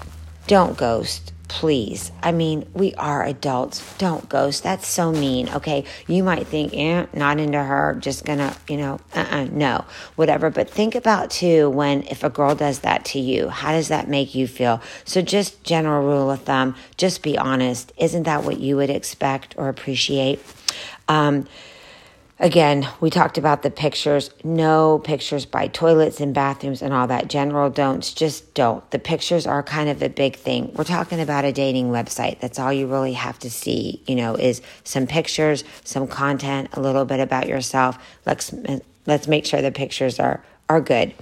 Don't 0.47 0.77
ghost 0.77 1.33
please. 1.49 2.11
I 2.23 2.33
mean, 2.33 2.69
we 2.75 2.95
are 2.95 3.25
adults. 3.25 3.97
Don't 3.99 4.29
ghost. 4.29 4.63
That's 4.63 4.87
so 4.87 5.13
mean. 5.13 5.49
Okay. 5.49 5.85
You 6.07 6.23
might 6.23 6.47
think, 6.47 6.75
eh, 6.75 7.07
not 7.13 7.39
into 7.39 7.63
her, 7.63 7.97
just 8.01 8.25
gonna, 8.25 8.57
you 8.69 8.77
know, 8.77 9.01
uh 9.15 9.27
uh-uh, 9.31 9.45
no, 9.53 9.85
whatever. 10.17 10.51
But 10.51 10.69
think 10.71 10.95
about 10.95 11.31
too 11.31 11.71
when 11.71 12.03
if 12.05 12.25
a 12.25 12.31
girl 12.31 12.55
does 12.55 12.81
that 12.81 13.05
to 13.07 13.21
you, 13.21 13.49
how 13.49 13.73
does 13.73 13.89
that 13.89 14.09
make 14.09 14.35
you 14.35 14.47
feel? 14.47 14.81
So, 15.05 15.23
just 15.23 15.63
general 15.63 16.07
rule 16.07 16.31
of 16.31 16.43
thumb, 16.43 16.75
just 16.97 17.23
be 17.23 17.39
honest. 17.39 17.93
Isn't 17.97 18.25
that 18.25 18.45
what 18.45 18.59
you 18.61 18.77
would 18.77 18.91
expect 18.91 19.55
or 19.57 19.69
appreciate? 19.69 20.41
Um, 21.09 21.47
Again, 22.39 22.87
we 23.01 23.09
talked 23.09 23.39
about 23.39 23.63
the 23.63 23.71
pictures. 23.71 24.29
No 24.45 24.99
pictures 24.99 25.47
by 25.47 25.69
toilets 25.69 26.21
and 26.21 26.35
bathrooms 26.35 26.83
and 26.83 26.93
all 26.93 27.07
that. 27.07 27.29
General 27.29 27.71
don'ts, 27.71 28.13
just 28.13 28.53
don't. 28.53 28.89
The 28.91 28.99
pictures 28.99 29.47
are 29.47 29.63
kind 29.63 29.89
of 29.89 30.03
a 30.03 30.11
big 30.11 30.37
thing. 30.37 30.71
We're 30.75 30.85
talking 30.85 31.19
about 31.19 31.47
a 31.47 31.53
dating 31.53 31.89
website. 31.89 32.41
That's 32.41 32.59
all 32.59 32.71
you 32.71 32.89
really 32.89 33.15
have 33.15 33.39
to 33.39 33.51
see, 33.51 34.03
you 34.07 34.17
know, 34.17 34.35
is 34.35 34.61
some 34.85 35.07
pictures, 35.07 35.65
some 35.85 36.07
content, 36.07 36.69
a 36.75 36.81
little 36.81 37.07
bit 37.07 37.21
about 37.21 37.49
yourself. 37.49 37.99
Let's 38.27 38.55
let's 39.07 39.27
make 39.27 39.47
sure 39.47 39.63
the 39.63 39.73
pictures 39.73 40.21
are 40.21 40.45
are 40.69 40.83
good 40.83 41.15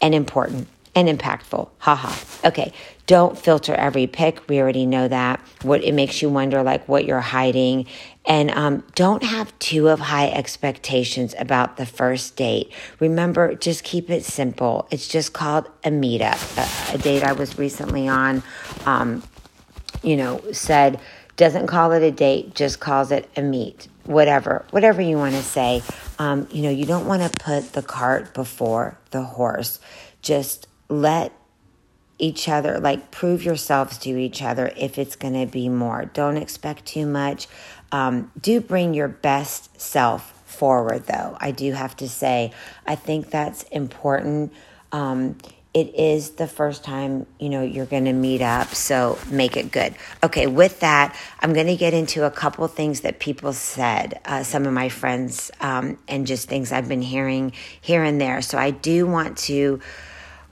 and 0.00 0.14
important 0.14 0.68
and 0.94 1.08
impactful. 1.08 1.68
Haha. 1.78 2.08
Ha. 2.08 2.48
Okay. 2.48 2.72
Don't 3.06 3.36
filter 3.36 3.74
every 3.74 4.06
pic. 4.06 4.48
We 4.48 4.60
already 4.60 4.86
know 4.86 5.08
that. 5.08 5.40
What 5.62 5.82
it 5.82 5.92
makes 5.92 6.22
you 6.22 6.30
wonder 6.30 6.62
like 6.62 6.86
what 6.88 7.04
you're 7.04 7.20
hiding 7.20 7.86
and 8.26 8.50
um, 8.52 8.84
don't 8.94 9.22
have 9.22 9.56
too 9.58 9.88
of 9.88 10.00
high 10.00 10.28
expectations 10.28 11.34
about 11.38 11.76
the 11.76 11.86
first 11.86 12.36
date. 12.36 12.72
Remember, 12.98 13.54
just 13.54 13.84
keep 13.84 14.08
it 14.08 14.24
simple. 14.24 14.88
It's 14.90 15.08
just 15.08 15.32
called 15.32 15.68
a 15.84 15.90
meetup. 15.90 16.92
A, 16.92 16.94
a 16.94 16.98
date 16.98 17.22
I 17.22 17.32
was 17.32 17.58
recently 17.58 18.08
on, 18.08 18.42
um, 18.86 19.22
you 20.02 20.16
know, 20.16 20.42
said 20.52 21.00
doesn't 21.36 21.66
call 21.66 21.92
it 21.92 22.02
a 22.02 22.12
date, 22.12 22.54
just 22.54 22.80
calls 22.80 23.10
it 23.10 23.28
a 23.36 23.42
meet. 23.42 23.88
Whatever, 24.04 24.64
whatever 24.70 25.02
you 25.02 25.16
want 25.16 25.34
to 25.34 25.42
say. 25.42 25.82
Um, 26.18 26.46
you 26.50 26.62
know, 26.62 26.70
you 26.70 26.86
don't 26.86 27.06
want 27.06 27.22
to 27.22 27.38
put 27.38 27.72
the 27.72 27.82
cart 27.82 28.34
before 28.34 28.98
the 29.10 29.22
horse. 29.22 29.80
Just 30.22 30.68
let 30.88 31.32
each 32.18 32.48
other, 32.48 32.78
like 32.78 33.10
prove 33.10 33.42
yourselves 33.42 33.98
to 33.98 34.10
each 34.10 34.42
other 34.42 34.72
if 34.76 34.98
it's 34.98 35.16
going 35.16 35.34
to 35.34 35.50
be 35.50 35.68
more. 35.68 36.04
Don't 36.04 36.36
expect 36.36 36.86
too 36.86 37.06
much. 37.06 37.48
Um, 37.92 38.30
do 38.40 38.60
bring 38.60 38.94
your 38.94 39.08
best 39.08 39.80
self 39.80 40.30
forward, 40.46 41.06
though. 41.06 41.36
I 41.40 41.50
do 41.50 41.72
have 41.72 41.96
to 41.96 42.08
say, 42.08 42.52
I 42.86 42.94
think 42.94 43.30
that's 43.30 43.64
important. 43.64 44.52
Um, 44.92 45.36
it 45.74 45.92
is 45.96 46.30
the 46.30 46.46
first 46.46 46.84
time 46.84 47.26
you 47.40 47.48
know 47.48 47.60
you're 47.60 47.84
going 47.84 48.04
to 48.04 48.12
meet 48.12 48.40
up 48.40 48.72
so 48.74 49.18
make 49.28 49.56
it 49.56 49.72
good 49.72 49.92
okay 50.22 50.46
with 50.46 50.80
that 50.80 51.18
i'm 51.40 51.52
going 51.52 51.66
to 51.66 51.76
get 51.76 51.92
into 51.92 52.24
a 52.24 52.30
couple 52.30 52.66
things 52.68 53.00
that 53.00 53.18
people 53.18 53.52
said 53.52 54.20
uh, 54.24 54.42
some 54.44 54.66
of 54.66 54.72
my 54.72 54.88
friends 54.88 55.50
um, 55.60 55.98
and 56.06 56.26
just 56.26 56.48
things 56.48 56.70
i've 56.70 56.88
been 56.88 57.02
hearing 57.02 57.52
here 57.80 58.04
and 58.04 58.20
there 58.20 58.40
so 58.40 58.56
i 58.56 58.70
do 58.70 59.06
want 59.06 59.36
to 59.36 59.80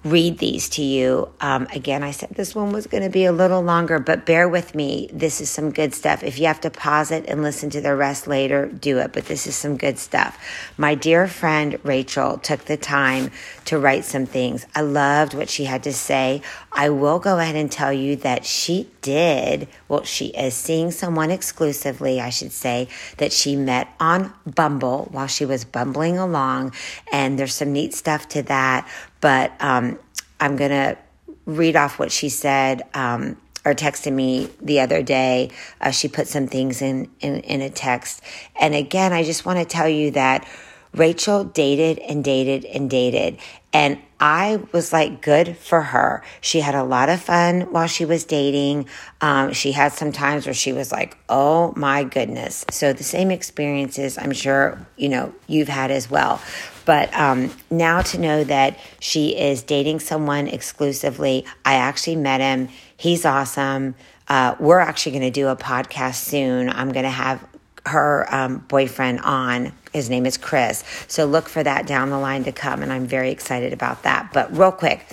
read 0.04 0.38
these 0.38 0.68
to 0.68 0.82
you. 0.82 1.28
Um, 1.40 1.68
again, 1.72 2.02
I 2.02 2.10
said 2.10 2.30
this 2.30 2.54
one 2.54 2.72
was 2.72 2.86
going 2.86 3.04
to 3.04 3.10
be 3.10 3.24
a 3.24 3.32
little 3.32 3.62
longer, 3.62 4.00
but 4.00 4.26
bear 4.26 4.48
with 4.48 4.74
me. 4.74 5.08
This 5.12 5.40
is 5.40 5.48
some 5.48 5.70
good 5.70 5.94
stuff. 5.94 6.24
If 6.24 6.38
you 6.38 6.46
have 6.46 6.60
to 6.62 6.70
pause 6.70 7.12
it 7.12 7.24
and 7.28 7.42
listen 7.42 7.70
to 7.70 7.80
the 7.80 7.94
rest 7.94 8.26
later, 8.26 8.66
do 8.66 8.98
it, 8.98 9.12
but 9.12 9.26
this 9.26 9.46
is 9.46 9.54
some 9.54 9.76
good 9.76 9.98
stuff. 9.98 10.38
My 10.76 10.94
dear 10.96 11.28
friend 11.28 11.78
Rachel 11.84 12.38
took 12.38 12.64
the 12.64 12.76
time 12.76 13.30
to 13.66 13.78
write 13.78 14.04
some 14.04 14.26
things. 14.26 14.66
I 14.74 14.80
loved 14.80 15.34
what 15.34 15.48
she 15.48 15.64
had 15.64 15.84
to 15.84 15.92
say. 15.92 16.42
I 16.72 16.90
will 16.90 17.20
go 17.20 17.38
ahead 17.38 17.54
and 17.54 17.70
tell 17.70 17.92
you 17.92 18.16
that 18.16 18.44
she 18.44 18.88
did, 19.02 19.68
well, 19.88 20.04
she 20.04 20.26
is 20.28 20.54
seeing 20.54 20.90
someone 20.90 21.30
exclusively, 21.30 22.20
I 22.20 22.30
should 22.30 22.52
say, 22.52 22.88
that 23.18 23.32
she 23.32 23.56
met 23.56 23.88
on 24.00 24.32
Bumble 24.46 25.08
while 25.12 25.26
she 25.26 25.44
was 25.44 25.64
bumbling 25.64 26.18
along. 26.18 26.72
And 27.12 27.38
there's 27.38 27.54
some 27.54 27.72
neat 27.72 27.94
stuff 27.94 28.28
to 28.30 28.42
that 28.44 28.88
but 29.22 29.52
um, 29.60 29.98
I'm 30.38 30.56
going 30.56 30.72
to 30.72 30.98
read 31.46 31.76
off 31.76 31.98
what 31.98 32.12
she 32.12 32.28
said. 32.28 32.82
Um, 32.92 33.38
or 33.64 33.74
texted 33.74 34.12
me 34.12 34.50
the 34.60 34.80
other 34.80 35.02
day. 35.02 35.48
Uh, 35.80 35.92
she 35.92 36.08
put 36.08 36.26
some 36.26 36.48
things 36.48 36.82
in, 36.82 37.08
in, 37.20 37.36
in 37.42 37.60
a 37.60 37.70
text. 37.70 38.20
And 38.60 38.74
again, 38.74 39.12
I 39.12 39.22
just 39.22 39.46
want 39.46 39.60
to 39.60 39.64
tell 39.64 39.88
you 39.88 40.10
that 40.10 40.48
Rachel 40.94 41.44
dated 41.44 41.98
and 42.00 42.22
dated 42.22 42.64
and 42.64 42.90
dated. 42.90 43.38
And 43.72 43.98
I 44.20 44.60
was 44.72 44.92
like, 44.92 45.22
good 45.22 45.56
for 45.56 45.80
her. 45.80 46.22
She 46.42 46.60
had 46.60 46.74
a 46.74 46.84
lot 46.84 47.08
of 47.08 47.20
fun 47.22 47.72
while 47.72 47.86
she 47.86 48.04
was 48.04 48.24
dating. 48.24 48.88
Um, 49.22 49.54
she 49.54 49.72
had 49.72 49.92
some 49.92 50.12
times 50.12 50.46
where 50.46 50.54
she 50.54 50.72
was 50.74 50.92
like, 50.92 51.16
oh 51.30 51.72
my 51.76 52.04
goodness. 52.04 52.66
So 52.70 52.92
the 52.92 53.04
same 53.04 53.30
experiences 53.30 54.18
I'm 54.18 54.32
sure, 54.32 54.86
you 54.96 55.08
know, 55.08 55.34
you've 55.46 55.68
had 55.68 55.90
as 55.90 56.10
well. 56.10 56.42
But 56.84 57.14
um, 57.14 57.50
now 57.70 58.02
to 58.02 58.18
know 58.18 58.44
that 58.44 58.78
she 59.00 59.36
is 59.36 59.62
dating 59.62 60.00
someone 60.00 60.48
exclusively, 60.48 61.44
I 61.64 61.74
actually 61.74 62.16
met 62.16 62.40
him. 62.40 62.68
He's 62.96 63.24
awesome. 63.24 63.94
Uh, 64.28 64.54
we're 64.58 64.78
actually 64.78 65.12
going 65.12 65.22
to 65.22 65.30
do 65.30 65.48
a 65.48 65.56
podcast 65.56 66.16
soon. 66.16 66.68
I'm 66.68 66.92
going 66.92 67.04
to 67.04 67.10
have 67.10 67.46
her 67.86 68.32
um, 68.34 68.58
boyfriend 68.68 69.20
on. 69.20 69.72
His 69.92 70.08
name 70.08 70.26
is 70.26 70.36
Chris. 70.36 70.84
So 71.08 71.24
look 71.24 71.48
for 71.48 71.62
that 71.62 71.86
down 71.86 72.10
the 72.10 72.18
line 72.18 72.44
to 72.44 72.52
come. 72.52 72.82
And 72.82 72.92
I'm 72.92 73.06
very 73.06 73.30
excited 73.30 73.72
about 73.72 74.04
that. 74.04 74.30
But 74.32 74.56
real 74.56 74.72
quick, 74.72 75.06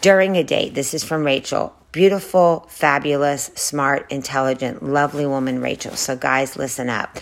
during 0.00 0.36
a 0.36 0.44
date, 0.44 0.74
this 0.74 0.94
is 0.94 1.04
from 1.04 1.24
Rachel. 1.24 1.74
Beautiful, 1.92 2.66
fabulous, 2.68 3.50
smart, 3.54 4.10
intelligent, 4.10 4.82
lovely 4.82 5.26
woman, 5.26 5.60
Rachel. 5.60 5.94
So, 5.94 6.16
guys, 6.16 6.56
listen 6.56 6.88
up. 6.88 7.18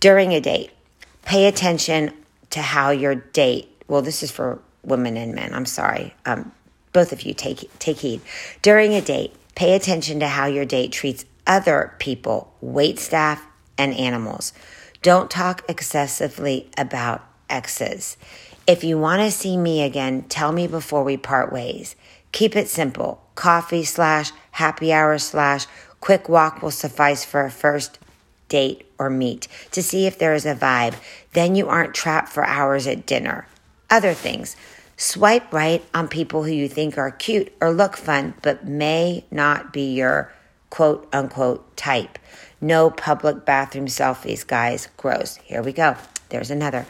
During 0.00 0.32
a 0.32 0.40
date, 0.40 0.72
pay 1.24 1.46
attention 1.46 2.12
to 2.50 2.60
how 2.60 2.90
your 2.90 3.14
date, 3.14 3.68
well, 3.88 4.02
this 4.02 4.22
is 4.22 4.30
for 4.30 4.60
women 4.82 5.16
and 5.16 5.34
men, 5.34 5.54
I'm 5.54 5.66
sorry. 5.66 6.14
Um, 6.26 6.52
both 6.92 7.12
of 7.12 7.22
you 7.22 7.34
take, 7.34 7.70
take 7.78 7.98
heed. 7.98 8.20
During 8.62 8.94
a 8.94 9.00
date, 9.00 9.34
pay 9.54 9.74
attention 9.74 10.20
to 10.20 10.28
how 10.28 10.46
your 10.46 10.64
date 10.64 10.92
treats 10.92 11.24
other 11.46 11.94
people, 11.98 12.52
wait 12.60 12.98
staff, 12.98 13.44
and 13.78 13.94
animals. 13.94 14.52
Don't 15.02 15.30
talk 15.30 15.64
excessively 15.68 16.68
about 16.76 17.24
exes. 17.48 18.16
If 18.66 18.84
you 18.84 18.98
want 18.98 19.22
to 19.22 19.30
see 19.30 19.56
me 19.56 19.82
again, 19.82 20.22
tell 20.28 20.52
me 20.52 20.66
before 20.66 21.02
we 21.02 21.16
part 21.16 21.52
ways. 21.52 21.96
Keep 22.32 22.54
it 22.56 22.68
simple. 22.68 23.22
Coffee 23.34 23.84
slash 23.84 24.32
happy 24.52 24.92
hour 24.92 25.18
slash 25.18 25.66
quick 26.00 26.28
walk 26.28 26.62
will 26.62 26.70
suffice 26.70 27.24
for 27.24 27.44
a 27.44 27.50
first 27.50 27.98
date 28.50 28.86
or 28.98 29.08
meet 29.08 29.48
to 29.70 29.82
see 29.82 30.06
if 30.06 30.18
there 30.18 30.34
is 30.34 30.44
a 30.44 30.54
vibe. 30.54 30.94
Then 31.32 31.54
you 31.54 31.68
aren't 31.68 31.94
trapped 31.94 32.28
for 32.28 32.44
hours 32.44 32.86
at 32.86 33.06
dinner. 33.06 33.46
Other 33.88 34.12
things. 34.12 34.56
Swipe 34.98 35.50
right 35.50 35.82
on 35.94 36.08
people 36.08 36.44
who 36.44 36.52
you 36.52 36.68
think 36.68 36.98
are 36.98 37.10
cute 37.10 37.50
or 37.62 37.72
look 37.72 37.96
fun, 37.96 38.34
but 38.42 38.66
may 38.66 39.24
not 39.30 39.72
be 39.72 39.94
your 39.94 40.30
quote 40.68 41.08
unquote 41.14 41.74
type. 41.78 42.18
No 42.60 42.90
public 42.90 43.46
bathroom 43.46 43.86
selfies, 43.86 44.46
guys. 44.46 44.88
Gross. 44.98 45.36
Here 45.36 45.62
we 45.62 45.72
go. 45.72 45.96
There's 46.28 46.50
another. 46.50 46.86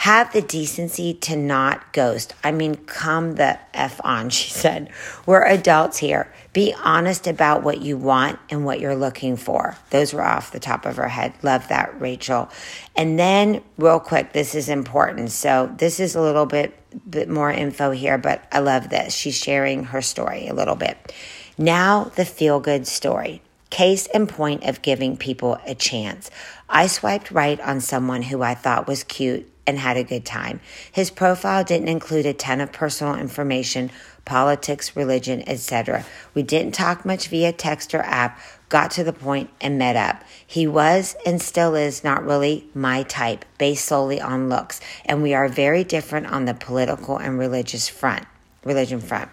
Have 0.00 0.32
the 0.32 0.40
decency 0.40 1.12
to 1.12 1.36
not 1.36 1.92
ghost. 1.92 2.32
I 2.42 2.52
mean, 2.52 2.76
come 2.76 3.34
the 3.34 3.58
F 3.74 4.00
on, 4.02 4.30
she 4.30 4.48
said. 4.48 4.88
We're 5.26 5.44
adults 5.44 5.98
here. 5.98 6.32
Be 6.54 6.74
honest 6.82 7.26
about 7.26 7.62
what 7.62 7.82
you 7.82 7.98
want 7.98 8.38
and 8.48 8.64
what 8.64 8.80
you're 8.80 8.96
looking 8.96 9.36
for. 9.36 9.76
Those 9.90 10.14
were 10.14 10.22
off 10.22 10.52
the 10.52 10.58
top 10.58 10.86
of 10.86 10.96
her 10.96 11.08
head. 11.08 11.34
Love 11.42 11.68
that, 11.68 12.00
Rachel. 12.00 12.48
And 12.96 13.18
then, 13.18 13.62
real 13.76 14.00
quick, 14.00 14.32
this 14.32 14.54
is 14.54 14.70
important. 14.70 15.32
So, 15.32 15.70
this 15.76 16.00
is 16.00 16.14
a 16.14 16.22
little 16.22 16.46
bit, 16.46 16.74
bit 17.10 17.28
more 17.28 17.50
info 17.50 17.90
here, 17.90 18.16
but 18.16 18.42
I 18.50 18.60
love 18.60 18.88
this. 18.88 19.14
She's 19.14 19.36
sharing 19.36 19.84
her 19.84 20.00
story 20.00 20.48
a 20.48 20.54
little 20.54 20.76
bit. 20.76 21.12
Now, 21.58 22.04
the 22.04 22.24
feel 22.24 22.58
good 22.58 22.86
story. 22.86 23.42
Case 23.68 24.06
in 24.06 24.26
point 24.28 24.64
of 24.64 24.80
giving 24.80 25.18
people 25.18 25.58
a 25.66 25.74
chance. 25.74 26.30
I 26.70 26.86
swiped 26.86 27.30
right 27.30 27.60
on 27.60 27.82
someone 27.82 28.22
who 28.22 28.40
I 28.40 28.54
thought 28.54 28.88
was 28.88 29.04
cute 29.04 29.49
and 29.70 29.78
had 29.78 29.96
a 29.96 30.04
good 30.04 30.26
time. 30.26 30.60
His 30.92 31.10
profile 31.10 31.64
didn't 31.64 31.88
include 31.88 32.26
a 32.26 32.34
ton 32.34 32.60
of 32.60 32.72
personal 32.72 33.14
information, 33.14 33.90
politics, 34.24 34.94
religion, 34.94 35.42
etc. 35.48 36.04
We 36.34 36.42
didn't 36.42 36.74
talk 36.74 37.06
much 37.06 37.28
via 37.28 37.52
text 37.52 37.94
or 37.94 38.02
app, 38.02 38.38
got 38.68 38.90
to 38.92 39.04
the 39.04 39.12
point 39.12 39.48
and 39.60 39.78
met 39.78 39.96
up. 39.96 40.22
He 40.46 40.66
was 40.66 41.16
and 41.24 41.40
still 41.40 41.74
is 41.74 42.04
not 42.04 42.24
really 42.24 42.68
my 42.74 43.04
type, 43.04 43.44
based 43.56 43.86
solely 43.86 44.20
on 44.20 44.48
looks, 44.48 44.80
and 45.06 45.22
we 45.22 45.32
are 45.32 45.48
very 45.48 45.84
different 45.84 46.26
on 46.26 46.44
the 46.44 46.54
political 46.54 47.16
and 47.16 47.38
religious 47.38 47.88
front, 47.88 48.26
religion 48.64 49.00
front. 49.00 49.30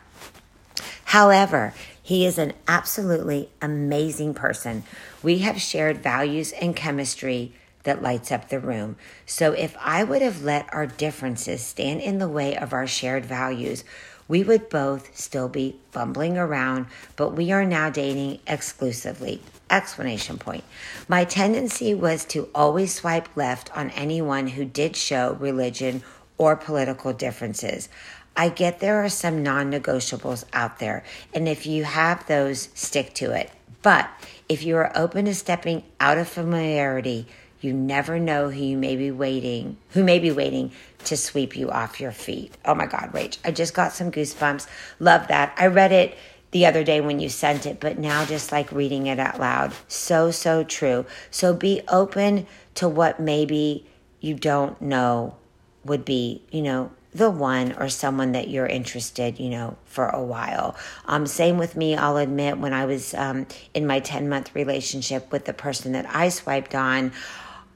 However, 1.06 1.74
he 2.02 2.26
is 2.26 2.38
an 2.38 2.54
absolutely 2.68 3.50
amazing 3.62 4.34
person. 4.34 4.84
We 5.24 5.40
have 5.40 5.60
shared 5.60 6.04
values 6.04 6.52
and 6.54 6.76
chemistry 6.76 7.54
that 7.88 8.02
lights 8.04 8.34
up 8.34 8.50
the 8.50 8.60
room. 8.60 8.98
So 9.26 9.54
if 9.54 9.78
I 9.80 10.04
would 10.04 10.22
have 10.22 10.44
let 10.44 10.72
our 10.74 10.86
differences 10.86 11.62
stand 11.62 12.02
in 12.02 12.20
the 12.20 12.28
way 12.28 12.54
of 12.54 12.74
our 12.74 12.86
shared 12.86 13.26
values, 13.26 13.86
we 14.28 14.44
would 14.44 14.68
both 14.68 15.18
still 15.18 15.48
be 15.48 15.80
bumbling 15.94 16.38
around, 16.38 16.88
but 17.16 17.30
we 17.30 17.54
are 17.54 17.64
now 17.64 17.90
dating 17.90 18.40
exclusively. 18.46 19.42
Explanation 19.70 20.38
point. 20.38 20.66
My 21.08 21.24
tendency 21.24 21.94
was 21.94 22.26
to 22.26 22.50
always 22.54 22.94
swipe 22.94 23.30
left 23.38 23.76
on 23.76 23.90
anyone 23.92 24.48
who 24.48 24.66
did 24.66 24.98
show 24.98 25.38
religion 25.40 26.04
or 26.38 26.58
political 26.58 27.14
differences. 27.14 27.88
I 28.36 28.50
get 28.50 28.82
there 28.82 29.02
are 29.02 29.10
some 29.10 29.44
non 29.44 29.72
negotiables 29.72 30.44
out 30.52 30.80
there. 30.80 31.06
And 31.34 31.48
if 31.48 31.66
you 31.66 31.86
have 31.86 32.28
those, 32.28 32.68
stick 32.74 33.14
to 33.16 33.32
it. 33.32 33.50
But 33.82 34.10
if 34.50 34.64
you 34.64 34.76
are 34.76 34.92
open 34.94 35.24
to 35.26 35.34
stepping 35.34 35.84
out 36.00 36.18
of 36.18 36.28
familiarity, 36.28 37.28
you 37.62 37.74
never 37.74 38.20
know 38.20 38.50
who 38.50 38.62
you 38.62 38.78
may 38.78 38.96
be 38.96 39.12
waiting, 39.12 39.78
who 39.92 40.04
may 40.04 40.20
be 40.20 40.32
waiting 40.32 40.72
to 41.06 41.18
sweep 41.18 41.56
you 41.56 41.70
off 41.70 42.00
your 42.00 42.12
feet. 42.12 42.56
Oh 42.66 42.76
my 42.76 42.86
God, 42.86 43.12
Rach, 43.14 43.38
I 43.44 43.52
just 43.52 43.74
got 43.74 43.94
some 43.94 44.12
goosebumps. 44.12 44.68
Love 45.00 45.28
that. 45.28 45.54
I 45.58 45.68
read 45.68 45.92
it 45.92 46.18
the 46.52 46.66
other 46.66 46.84
day 46.84 47.02
when 47.02 47.20
you 47.20 47.30
sent 47.30 47.66
it, 47.66 47.80
but 47.80 47.98
now 47.98 48.26
just 48.26 48.52
like 48.52 48.72
reading 48.72 49.08
it 49.08 49.20
out 49.20 49.40
loud. 49.40 49.74
So, 49.88 50.32
so 50.32 50.64
true. 50.64 51.06
So 51.32 51.54
be 51.54 51.82
open 51.88 52.48
to 52.76 52.88
what 52.88 53.20
maybe 53.20 53.86
you 54.22 54.36
don't 54.36 54.80
know 54.82 55.36
would 55.84 56.06
be, 56.06 56.44
you 56.52 56.62
know, 56.62 56.92
the 57.14 57.30
one 57.32 57.74
or 57.74 57.90
someone 57.90 58.34
that 58.34 58.50
you're 58.50 58.68
interested, 58.68 59.40
you 59.40 59.50
know, 59.50 59.76
for 59.86 60.08
a 60.08 60.22
while. 60.22 60.76
Um, 61.06 61.26
same 61.26 61.58
with 61.58 61.76
me, 61.76 61.96
I'll 61.96 62.18
admit, 62.18 62.60
when 62.60 62.74
I 62.74 62.86
was 62.86 63.14
um, 63.16 63.48
in 63.74 63.88
my 63.88 64.00
10 64.00 64.30
month 64.30 64.54
relationship 64.54 65.32
with 65.32 65.46
the 65.46 65.54
person 65.54 65.94
that 65.94 66.06
I 66.14 66.30
swiped 66.30 66.76
on, 66.76 67.12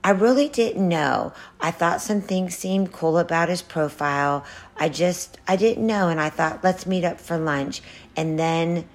I 0.04 0.12
really 0.12 0.50
didn't 0.50 0.88
know. 0.88 1.34
I 1.60 1.72
thought 1.72 2.02
some 2.02 2.22
things 2.22 2.58
seemed 2.58 2.92
cool 2.92 3.18
about 3.20 3.50
his 3.50 3.62
profile. 3.62 4.44
I 4.78 4.90
just, 4.90 5.38
I 5.48 5.56
didn't 5.56 5.86
know. 5.86 6.10
And 6.10 6.20
I 6.20 6.30
thought, 6.30 6.64
let's 6.64 6.86
meet 6.86 7.04
up 7.04 7.20
for 7.20 7.38
lunch. 7.38 7.82
And 8.16 8.40
then 8.40 8.88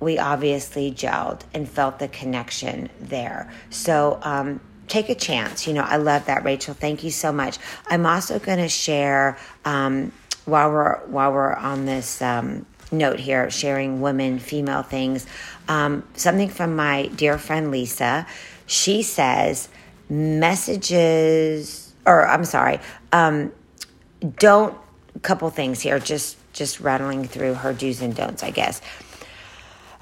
we 0.00 0.18
obviously 0.18 0.90
gelled 0.92 1.42
and 1.52 1.68
felt 1.68 1.98
the 1.98 2.08
connection 2.08 2.88
there. 3.00 3.52
So, 3.70 4.18
um, 4.22 4.60
take 4.88 5.08
a 5.08 5.14
chance. 5.14 5.66
You 5.66 5.74
know, 5.74 5.82
I 5.82 5.96
love 5.96 6.26
that, 6.26 6.44
Rachel. 6.44 6.74
Thank 6.74 7.04
you 7.04 7.10
so 7.10 7.32
much. 7.32 7.58
I'm 7.88 8.06
also 8.06 8.38
going 8.38 8.58
to 8.58 8.68
share 8.68 9.38
um, 9.64 10.12
while 10.44 10.70
we're 10.70 10.98
while 11.06 11.32
we're 11.32 11.54
on 11.54 11.86
this 11.86 12.20
um, 12.20 12.66
note 12.92 13.18
here, 13.18 13.50
sharing 13.50 14.00
women, 14.00 14.38
female 14.38 14.82
things. 14.82 15.26
Um, 15.68 16.06
something 16.14 16.48
from 16.48 16.76
my 16.76 17.06
dear 17.06 17.38
friend 17.38 17.70
Lisa. 17.70 18.26
She 18.66 19.02
says 19.02 19.68
messages, 20.08 21.94
or 22.06 22.26
I'm 22.26 22.44
sorry, 22.44 22.80
um, 23.12 23.52
don't. 24.38 24.76
Couple 25.22 25.48
things 25.48 25.80
here, 25.80 26.00
just 26.00 26.36
just 26.52 26.80
rattling 26.80 27.28
through 27.28 27.54
her 27.54 27.72
do's 27.72 28.02
and 28.02 28.16
don'ts, 28.16 28.42
I 28.42 28.50
guess. 28.50 28.82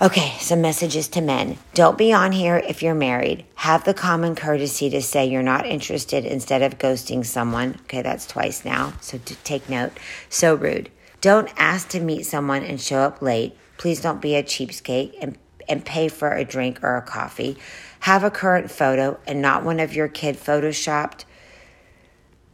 Okay, 0.01 0.33
some 0.41 0.63
messages 0.63 1.07
to 1.09 1.21
men. 1.21 1.59
Don't 1.75 1.97
be 1.97 2.13
on 2.13 2.33
here 2.33 2.57
if 2.57 2.83
you're 2.83 2.95
married. 2.95 3.45
Have 3.57 3.85
the 3.85 3.95
common 3.95 4.35
courtesy 4.35 4.91
to 4.91 5.03
say 5.03 5.27
you're 5.27 5.43
not 5.43 5.65
interested 5.67 6.25
instead 6.25 6.63
of 6.63 6.79
ghosting 6.79 7.25
someone. 7.25 7.77
Okay, 7.83 8.03
that's 8.03 8.27
twice 8.27 8.65
now, 8.65 8.95
so 9.01 9.19
to 9.19 9.37
take 9.45 9.69
note. 9.69 9.93
So 10.29 10.55
rude. 10.55 10.91
Don't 11.21 11.49
ask 11.57 11.89
to 11.91 12.01
meet 12.01 12.27
someone 12.27 12.65
and 12.65 12.81
show 12.81 12.99
up 12.99 13.23
late. 13.23 13.57
Please 13.77 14.01
don't 14.01 14.21
be 14.21 14.35
a 14.35 14.43
cheapskate 14.43 15.15
and, 15.21 15.39
and 15.69 15.85
pay 15.85 16.09
for 16.09 16.33
a 16.33 16.45
drink 16.45 16.83
or 16.83 16.97
a 16.97 17.03
coffee. 17.03 17.59
Have 18.03 18.25
a 18.25 18.31
current 18.31 18.71
photo 18.71 19.19
and 19.27 19.43
not 19.43 19.65
one 19.65 19.81
of 19.81 19.95
your 19.95 20.09
kid 20.09 20.37
photoshopped 20.37 21.25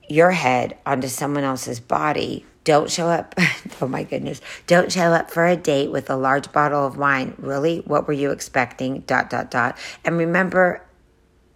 your 0.08 0.30
head 0.30 0.78
onto 0.86 1.08
someone 1.08 1.44
else's 1.44 1.80
body 1.80 2.46
don't 2.68 2.90
show 2.90 3.08
up. 3.08 3.34
oh 3.80 3.88
my 3.88 4.02
goodness. 4.02 4.42
Don't 4.66 4.92
show 4.92 5.10
up 5.14 5.30
for 5.30 5.46
a 5.46 5.56
date 5.56 5.90
with 5.90 6.10
a 6.10 6.16
large 6.16 6.52
bottle 6.52 6.86
of 6.86 6.98
wine. 6.98 7.34
Really? 7.38 7.78
What 7.78 8.06
were 8.06 8.12
you 8.12 8.30
expecting? 8.30 9.00
Dot, 9.06 9.30
dot, 9.30 9.50
dot. 9.50 9.78
And 10.04 10.18
remember, 10.18 10.84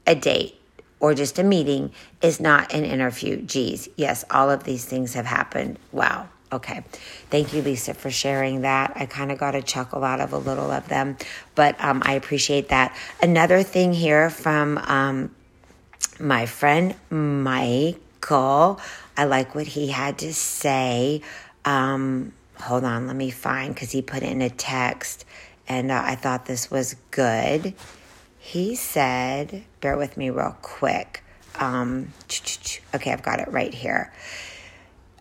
a 0.07 0.15
date 0.15 0.59
or 1.01 1.13
just 1.13 1.39
a 1.39 1.43
meeting 1.43 1.93
is 2.23 2.41
not 2.41 2.73
an 2.73 2.87
interview. 2.87 3.43
Geez, 3.43 3.91
yes, 3.95 4.25
all 4.31 4.51
of 4.51 4.65
these 4.65 4.87
things 4.87 5.13
have 5.13 5.27
happened. 5.27 5.79
Wow. 5.93 6.31
Okay. 6.53 6.85
Thank 7.31 7.55
you, 7.55 7.62
Lisa, 7.62 7.95
for 7.95 8.11
sharing 8.11 8.61
that. 8.61 8.93
I 8.95 9.07
kind 9.07 9.33
of 9.33 9.38
got 9.38 9.55
a 9.55 9.62
chuckle 9.62 10.05
out 10.05 10.21
of 10.21 10.35
a 10.35 10.38
little 10.38 10.71
of 10.71 10.87
them, 10.88 11.17
but 11.55 11.83
um, 11.83 12.03
I 12.05 12.15
appreciate 12.15 12.69
that. 12.69 12.95
Another 13.23 13.62
thing 13.62 13.95
here 13.95 14.29
from 14.29 14.77
um, 14.77 15.35
my 16.21 16.45
friend 16.45 16.95
Michael. 17.11 18.79
I 19.17 19.25
like 19.25 19.55
what 19.55 19.67
he 19.67 19.88
had 19.88 20.19
to 20.19 20.35
say. 20.35 21.23
Um, 21.65 22.33
hold 22.61 22.85
on, 22.85 23.07
let 23.07 23.17
me 23.17 23.31
find 23.31 23.75
because 23.75 23.91
he 23.91 24.03
put 24.03 24.23
in 24.23 24.43
a 24.43 24.51
text 24.51 25.25
and 25.69 25.91
uh, 25.91 26.03
I 26.05 26.17
thought 26.17 26.47
this 26.47 26.71
was 26.71 26.97
good. 27.11 27.73
He 28.38 28.75
said, 28.75 29.65
bear 29.81 29.97
with 29.97 30.17
me 30.17 30.29
real 30.29 30.57
quick. 30.61 31.23
Um, 31.55 32.12
okay, 32.95 33.12
I've 33.12 33.23
got 33.23 33.41
it 33.41 33.49
right 33.51 33.73
here. 33.73 34.12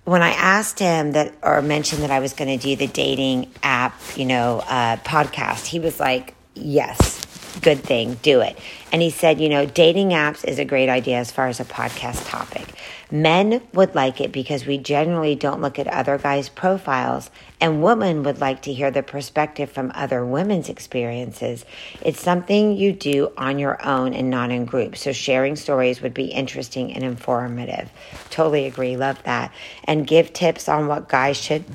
When 0.04 0.24
I 0.24 0.32
asked 0.32 0.80
him 0.80 1.12
that 1.12 1.34
or 1.44 1.62
mentioned 1.62 2.02
that 2.02 2.12
I 2.12 2.20
was 2.20 2.34
going 2.34 2.58
to 2.58 2.64
do 2.64 2.76
the 2.76 2.88
dating 2.88 3.52
app, 3.62 4.00
you 4.16 4.26
know, 4.26 4.64
uh, 4.68 4.98
podcast, 4.98 5.68
he 5.68 5.80
was 5.80 6.00
like, 6.00 6.34
yes, 6.56 7.24
good 7.62 7.84
thing, 7.84 8.16
do 8.24 8.42
it. 8.42 8.58
And 8.92 9.02
he 9.02 9.12
said, 9.12 9.40
you 9.40 9.48
know, 9.48 9.66
dating 9.66 10.10
apps 10.10 10.44
is 10.44 10.58
a 10.58 10.66
great 10.66 10.90
idea 10.90 11.18
as 11.18 11.32
far 11.32 11.48
as 11.48 11.60
a 11.60 11.66
podcast 11.66 12.28
topic. 12.28 12.68
Men 13.12 13.62
would 13.74 13.94
like 13.94 14.22
it 14.22 14.32
because 14.32 14.66
we 14.66 14.78
generally 14.78 15.36
don't 15.36 15.62
look 15.62 15.78
at 15.78 15.88
other 15.88 16.18
guys' 16.18 16.48
profiles, 16.48 17.30
and 17.60 17.84
women 17.84 18.24
would 18.24 18.40
like 18.40 18.62
to 18.62 18.74
hear 18.74 18.90
the 18.90 19.04
perspective 19.04 19.70
from 19.70 19.92
other 19.94 20.26
women's 20.26 20.70
experiences. 20.70 21.66
It's 22.02 22.22
something 22.22 22.78
you 22.78 22.94
do 22.94 23.34
on 23.38 23.60
your 23.60 23.86
own 23.86 24.14
and 24.14 24.30
not 24.30 24.50
in 24.50 24.64
groups. 24.64 25.02
So 25.02 25.12
sharing 25.12 25.58
stories 25.58 26.02
would 26.02 26.14
be 26.14 26.28
interesting 26.28 26.94
and 26.94 27.04
informative. 27.04 27.92
Totally 28.30 28.66
agree. 28.66 28.96
Love 28.96 29.22
that. 29.24 29.52
And 29.84 30.08
give 30.08 30.32
tips 30.32 30.70
on 30.70 30.88
what 30.88 31.10
guys 31.10 31.36
should 31.36 31.66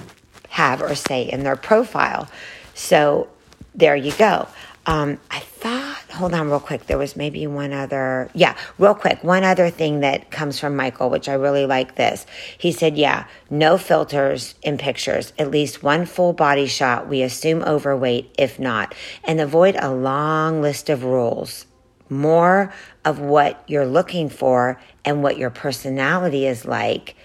have 0.48 0.80
or 0.80 0.94
say 0.94 1.22
in 1.22 1.44
their 1.44 1.56
profile. 1.56 2.30
So 2.72 3.28
there 3.74 3.94
you 3.94 4.12
go. 4.12 4.48
Um, 4.86 5.18
I 5.30 5.40
thought, 5.40 5.85
hold 6.16 6.34
on 6.34 6.48
real 6.48 6.60
quick. 6.60 6.86
There 6.86 6.98
was 6.98 7.14
maybe 7.14 7.46
one 7.46 7.72
other, 7.72 8.30
yeah, 8.34 8.56
real 8.78 8.94
quick. 8.94 9.22
One 9.22 9.44
other 9.44 9.70
thing 9.70 10.00
that 10.00 10.30
comes 10.30 10.58
from 10.58 10.74
Michael, 10.74 11.10
which 11.10 11.28
I 11.28 11.34
really 11.34 11.66
like 11.66 11.94
this. 11.94 12.26
He 12.58 12.72
said, 12.72 12.96
yeah, 12.96 13.26
no 13.50 13.78
filters 13.78 14.54
in 14.62 14.78
pictures, 14.78 15.32
at 15.38 15.50
least 15.50 15.82
one 15.82 16.06
full 16.06 16.32
body 16.32 16.66
shot. 16.66 17.08
We 17.08 17.22
assume 17.22 17.62
overweight, 17.62 18.34
if 18.38 18.58
not, 18.58 18.94
and 19.24 19.40
avoid 19.40 19.76
a 19.78 19.92
long 19.92 20.62
list 20.62 20.88
of 20.88 21.04
rules. 21.04 21.66
More 22.08 22.72
of 23.04 23.20
what 23.20 23.62
you're 23.66 23.86
looking 23.86 24.28
for 24.28 24.80
and 25.04 25.22
what 25.22 25.38
your 25.38 25.50
personality 25.50 26.46
is 26.46 26.64
like. 26.64 27.16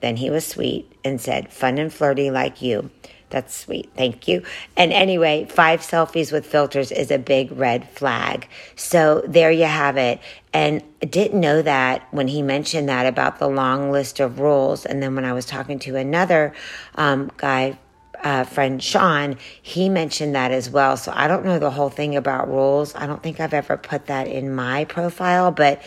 Then 0.00 0.16
he 0.16 0.30
was 0.30 0.46
sweet 0.46 0.92
and 1.04 1.20
said, 1.20 1.52
fun 1.52 1.78
and 1.78 1.92
flirty 1.92 2.30
like 2.30 2.62
you. 2.62 2.90
That's 3.28 3.54
sweet. 3.54 3.90
Thank 3.96 4.28
you. 4.28 4.44
And 4.76 4.92
anyway, 4.92 5.46
five 5.46 5.80
selfies 5.80 6.30
with 6.30 6.46
filters 6.46 6.92
is 6.92 7.10
a 7.10 7.18
big 7.18 7.50
red 7.52 7.88
flag. 7.88 8.48
So 8.76 9.22
there 9.26 9.50
you 9.50 9.64
have 9.64 9.96
it. 9.96 10.20
And 10.52 10.82
I 11.02 11.06
didn't 11.06 11.40
know 11.40 11.60
that 11.62 12.06
when 12.12 12.28
he 12.28 12.40
mentioned 12.40 12.88
that 12.88 13.04
about 13.04 13.38
the 13.38 13.48
long 13.48 13.90
list 13.90 14.20
of 14.20 14.38
rules. 14.38 14.86
And 14.86 15.02
then 15.02 15.16
when 15.16 15.24
I 15.24 15.32
was 15.32 15.44
talking 15.44 15.78
to 15.80 15.96
another 15.96 16.54
um, 16.94 17.32
guy, 17.36 17.78
uh, 18.22 18.44
friend 18.44 18.82
Sean, 18.82 19.36
he 19.60 19.88
mentioned 19.88 20.34
that 20.34 20.52
as 20.52 20.70
well. 20.70 20.96
So 20.96 21.12
I 21.14 21.28
don't 21.28 21.44
know 21.44 21.58
the 21.58 21.70
whole 21.70 21.90
thing 21.90 22.16
about 22.16 22.48
rules. 22.48 22.94
I 22.94 23.06
don't 23.06 23.22
think 23.22 23.40
I've 23.40 23.54
ever 23.54 23.76
put 23.76 24.06
that 24.06 24.28
in 24.28 24.54
my 24.54 24.84
profile, 24.84 25.50
but 25.50 25.82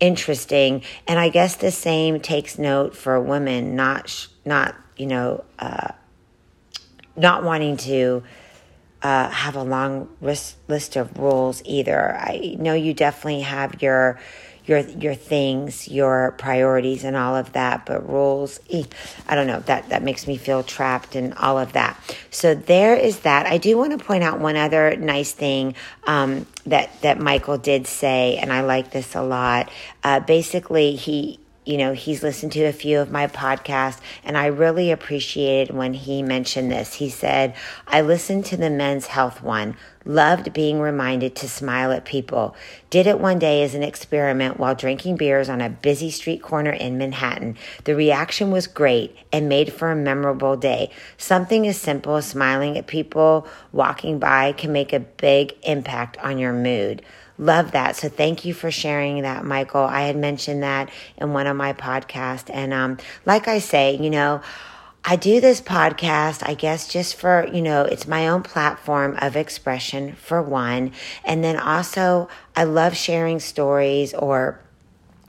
interesting. 0.00 0.82
And 1.06 1.18
I 1.18 1.28
guess 1.28 1.56
the 1.56 1.70
same 1.70 2.20
takes 2.20 2.58
note 2.58 2.96
for 2.96 3.20
women, 3.20 3.76
not, 3.76 4.28
not, 4.44 4.74
you 4.96 5.06
know, 5.06 5.44
uh, 5.58 5.88
not 7.16 7.44
wanting 7.44 7.76
to 7.78 8.22
uh, 9.02 9.28
have 9.28 9.54
a 9.54 9.62
long 9.62 10.08
list, 10.20 10.56
list 10.68 10.96
of 10.96 11.18
rules 11.18 11.62
either. 11.64 12.16
I 12.16 12.56
know 12.58 12.74
you 12.74 12.94
definitely 12.94 13.42
have 13.42 13.82
your 13.82 14.18
your 14.66 14.78
your 14.78 15.14
things, 15.14 15.88
your 15.88 16.34
priorities, 16.38 17.04
and 17.04 17.16
all 17.16 17.36
of 17.36 17.52
that. 17.52 17.84
But 17.84 18.08
rules, 18.08 18.60
I 19.28 19.34
don't 19.34 19.46
know. 19.46 19.60
That 19.60 19.90
that 19.90 20.02
makes 20.02 20.26
me 20.26 20.36
feel 20.36 20.62
trapped 20.62 21.16
and 21.16 21.34
all 21.34 21.58
of 21.58 21.74
that. 21.74 22.00
So 22.30 22.54
there 22.54 22.96
is 22.96 23.20
that. 23.20 23.46
I 23.46 23.58
do 23.58 23.76
want 23.76 23.98
to 23.98 24.02
point 24.02 24.24
out 24.24 24.40
one 24.40 24.56
other 24.56 24.96
nice 24.96 25.32
thing 25.32 25.74
um, 26.06 26.46
that 26.66 27.00
that 27.02 27.20
Michael 27.20 27.58
did 27.58 27.86
say, 27.86 28.38
and 28.38 28.52
I 28.52 28.62
like 28.62 28.90
this 28.90 29.14
a 29.14 29.22
lot. 29.22 29.70
Uh, 30.02 30.20
basically, 30.20 30.96
he 30.96 31.40
you 31.64 31.78
know, 31.78 31.94
he's 31.94 32.22
listened 32.22 32.52
to 32.52 32.64
a 32.64 32.72
few 32.72 33.00
of 33.00 33.10
my 33.10 33.26
podcasts, 33.26 34.00
and 34.22 34.36
I 34.36 34.46
really 34.46 34.90
appreciated 34.90 35.74
when 35.74 35.94
he 35.94 36.22
mentioned 36.22 36.70
this. 36.70 36.94
He 36.94 37.08
said, 37.08 37.54
I 37.86 38.02
listened 38.02 38.44
to 38.46 38.56
the 38.56 38.68
men's 38.68 39.06
health 39.06 39.42
one, 39.42 39.76
loved 40.04 40.52
being 40.52 40.78
reminded 40.78 41.34
to 41.36 41.48
smile 41.48 41.90
at 41.90 42.04
people, 42.04 42.54
did 42.90 43.06
it 43.06 43.18
one 43.18 43.38
day 43.38 43.62
as 43.62 43.74
an 43.74 43.82
experiment 43.82 44.58
while 44.60 44.74
drinking 44.74 45.16
beers 45.16 45.48
on 45.48 45.62
a 45.62 45.70
busy 45.70 46.10
street 46.10 46.42
corner 46.42 46.70
in 46.70 46.98
Manhattan. 46.98 47.56
The 47.84 47.96
reaction 47.96 48.50
was 48.50 48.66
great 48.66 49.16
and 49.32 49.48
made 49.48 49.72
for 49.72 49.90
a 49.90 49.96
memorable 49.96 50.56
day. 50.56 50.90
Something 51.16 51.66
as 51.66 51.80
simple 51.80 52.16
as 52.16 52.26
smiling 52.26 52.76
at 52.76 52.86
people 52.86 53.48
walking 53.72 54.18
by 54.18 54.52
can 54.52 54.72
make 54.72 54.92
a 54.92 55.00
big 55.00 55.54
impact 55.62 56.18
on 56.18 56.36
your 56.36 56.52
mood. 56.52 57.02
Love 57.36 57.72
that. 57.72 57.96
So 57.96 58.08
thank 58.08 58.44
you 58.44 58.54
for 58.54 58.70
sharing 58.70 59.22
that, 59.22 59.44
Michael. 59.44 59.82
I 59.82 60.02
had 60.02 60.16
mentioned 60.16 60.62
that 60.62 60.90
in 61.16 61.32
one 61.32 61.46
of 61.46 61.56
my 61.56 61.72
podcasts. 61.72 62.48
And 62.52 62.72
um, 62.72 62.98
like 63.26 63.48
I 63.48 63.58
say, 63.58 63.96
you 63.96 64.10
know, 64.10 64.40
I 65.04 65.16
do 65.16 65.40
this 65.40 65.60
podcast, 65.60 66.48
I 66.48 66.54
guess, 66.54 66.88
just 66.88 67.16
for, 67.16 67.46
you 67.52 67.60
know, 67.60 67.82
it's 67.82 68.06
my 68.06 68.28
own 68.28 68.42
platform 68.42 69.18
of 69.20 69.36
expression 69.36 70.14
for 70.14 70.40
one. 70.40 70.92
And 71.24 71.44
then 71.44 71.58
also, 71.58 72.28
I 72.56 72.64
love 72.64 72.96
sharing 72.96 73.40
stories 73.40 74.14
or, 74.14 74.60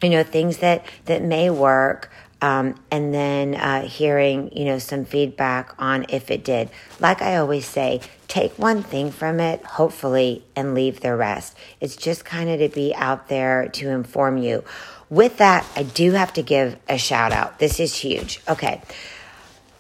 you 0.02 0.10
know, 0.10 0.24
things 0.24 0.60
that, 0.60 0.86
that 1.06 1.24
may 1.24 1.50
work 1.50 2.10
um, 2.46 2.76
and 2.92 3.12
then 3.12 3.56
uh, 3.56 3.82
hearing 3.88 4.56
you 4.56 4.66
know 4.66 4.78
some 4.78 5.04
feedback 5.04 5.74
on 5.80 6.06
if 6.10 6.30
it 6.30 6.44
did. 6.44 6.70
Like 7.00 7.24
i 7.24 7.38
always 7.38 7.66
say 7.66 8.02
take 8.28 8.60
one 8.60 8.84
thing 8.84 9.12
from 9.12 9.40
it 9.40 9.64
hopefully 9.66 10.44
and 10.56 10.76
leave 10.76 11.00
the 11.00 11.16
rest. 11.16 11.58
It's 11.82 11.96
just 11.96 12.24
kind 12.24 12.50
of 12.50 12.60
to 12.60 12.70
be 12.70 12.94
out 12.94 13.30
there 13.30 13.70
to 13.70 13.90
inform 13.90 14.38
you. 14.38 14.64
With 15.10 15.38
that 15.38 15.66
i 15.76 15.82
do 15.82 16.12
have 16.12 16.34
to 16.34 16.44
give 16.44 16.78
a 16.88 17.00
shout 17.00 17.32
out. 17.32 17.58
This 17.58 17.80
is 17.80 17.96
huge. 17.96 18.42
Okay. 18.48 18.80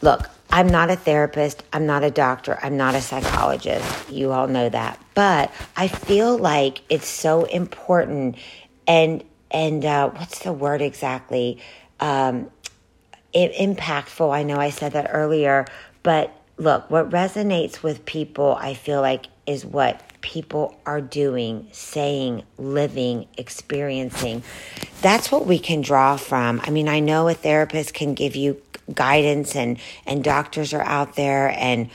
Look 0.01 0.31
i'm 0.49 0.67
not 0.67 0.89
a 0.89 0.95
therapist. 0.95 1.61
I'm 1.71 1.85
not 1.85 2.03
a 2.03 2.09
doctor. 2.09 2.57
I'm 2.63 2.77
not 2.77 2.95
a 2.95 3.01
psychologist. 3.01 4.09
You 4.09 4.31
all 4.31 4.47
know 4.47 4.69
that. 4.69 4.99
But 5.13 5.51
i 5.77 5.87
feel 5.87 6.35
like 6.35 6.81
it's 6.89 7.07
so 7.07 7.43
important. 7.43 8.37
And 8.87 9.23
and 9.51 9.85
uh, 9.85 10.09
what's 10.09 10.39
the 10.39 10.51
word 10.51 10.81
exactly 10.81 11.61
um, 11.99 12.49
impactful. 13.33 14.33
I 14.33 14.43
know 14.43 14.57
I 14.57 14.69
said 14.69 14.93
that 14.93 15.09
earlier, 15.11 15.65
but 16.03 16.33
look, 16.57 16.89
what 16.89 17.09
resonates 17.09 17.83
with 17.83 18.05
people, 18.05 18.57
I 18.59 18.73
feel 18.73 19.01
like, 19.01 19.27
is 19.45 19.65
what 19.65 20.01
people 20.21 20.75
are 20.85 21.01
doing, 21.01 21.67
saying, 21.71 22.43
living, 22.57 23.27
experiencing. 23.37 24.41
That's 25.01 25.31
what 25.31 25.45
we 25.45 25.59
can 25.59 25.81
draw 25.81 26.17
from. 26.17 26.61
I 26.63 26.71
mean, 26.71 26.87
I 26.87 26.99
know 26.99 27.27
a 27.27 27.33
therapist 27.33 27.93
can 27.93 28.15
give 28.15 28.35
you 28.35 28.61
guidance 28.93 29.55
and 29.55 29.79
and 30.05 30.23
doctors 30.23 30.73
are 30.73 30.83
out 30.83 31.15
there 31.15 31.49
and 31.57 31.89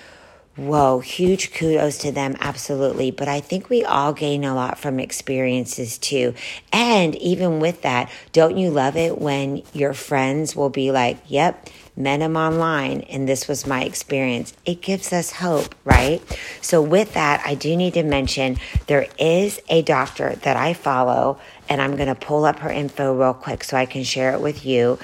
Whoa, 0.60 0.98
huge 0.98 1.54
kudos 1.54 1.96
to 1.98 2.12
them, 2.12 2.36
absolutely. 2.38 3.10
But 3.10 3.28
I 3.28 3.40
think 3.40 3.70
we 3.70 3.82
all 3.82 4.12
gain 4.12 4.44
a 4.44 4.54
lot 4.54 4.78
from 4.78 5.00
experiences 5.00 5.96
too. 5.96 6.34
And 6.70 7.16
even 7.16 7.60
with 7.60 7.80
that, 7.80 8.10
don't 8.34 8.58
you 8.58 8.68
love 8.68 8.94
it 8.94 9.18
when 9.18 9.62
your 9.72 9.94
friends 9.94 10.54
will 10.54 10.68
be 10.68 10.90
like, 10.90 11.16
yep, 11.26 11.70
met 11.96 12.20
him 12.20 12.36
online 12.36 13.00
and 13.08 13.26
this 13.26 13.48
was 13.48 13.66
my 13.66 13.84
experience. 13.84 14.52
It 14.66 14.82
gives 14.82 15.14
us 15.14 15.32
hope, 15.32 15.74
right? 15.84 16.20
So 16.60 16.82
with 16.82 17.14
that, 17.14 17.42
I 17.46 17.54
do 17.54 17.74
need 17.74 17.94
to 17.94 18.02
mention 18.02 18.58
there 18.86 19.06
is 19.18 19.62
a 19.70 19.80
doctor 19.80 20.34
that 20.42 20.58
I 20.58 20.74
follow 20.74 21.40
and 21.70 21.80
I'm 21.80 21.96
going 21.96 22.08
to 22.08 22.14
pull 22.14 22.44
up 22.44 22.58
her 22.58 22.70
info 22.70 23.14
real 23.14 23.32
quick 23.32 23.64
so 23.64 23.78
I 23.78 23.86
can 23.86 24.04
share 24.04 24.34
it 24.34 24.42
with 24.42 24.66
you. 24.66 24.98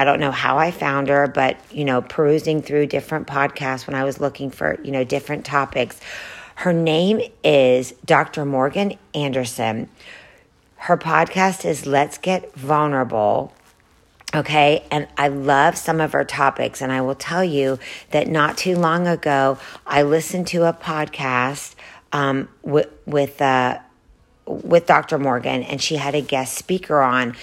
I 0.00 0.04
don't 0.04 0.18
know 0.18 0.30
how 0.30 0.56
I 0.56 0.70
found 0.70 1.08
her, 1.08 1.26
but 1.26 1.58
you 1.70 1.84
know, 1.84 2.00
perusing 2.00 2.62
through 2.62 2.86
different 2.86 3.26
podcasts 3.26 3.86
when 3.86 3.94
I 3.94 4.02
was 4.02 4.18
looking 4.18 4.50
for, 4.50 4.80
you 4.82 4.92
know, 4.92 5.04
different 5.04 5.44
topics. 5.44 6.00
Her 6.54 6.72
name 6.72 7.20
is 7.44 7.92
Dr. 8.06 8.46
Morgan 8.46 8.94
Anderson. 9.14 9.90
Her 10.76 10.96
podcast 10.96 11.66
is 11.66 11.84
Let's 11.84 12.16
Get 12.16 12.54
Vulnerable. 12.54 13.52
Okay, 14.34 14.86
and 14.90 15.06
I 15.18 15.28
love 15.28 15.76
some 15.76 16.00
of 16.00 16.12
her 16.12 16.24
topics, 16.24 16.80
and 16.80 16.90
I 16.90 17.02
will 17.02 17.14
tell 17.14 17.44
you 17.44 17.78
that 18.10 18.26
not 18.26 18.56
too 18.56 18.76
long 18.76 19.06
ago, 19.06 19.58
I 19.86 20.00
listened 20.00 20.46
to 20.46 20.64
a 20.64 20.72
podcast 20.72 21.74
um, 22.10 22.48
with 22.62 22.88
with 23.04 23.42
uh, 23.42 23.80
with 24.46 24.86
Dr. 24.86 25.18
Morgan, 25.18 25.62
and 25.62 25.78
she 25.78 25.96
had 25.96 26.14
a 26.14 26.22
guest 26.22 26.56
speaker 26.56 27.02
on 27.02 27.36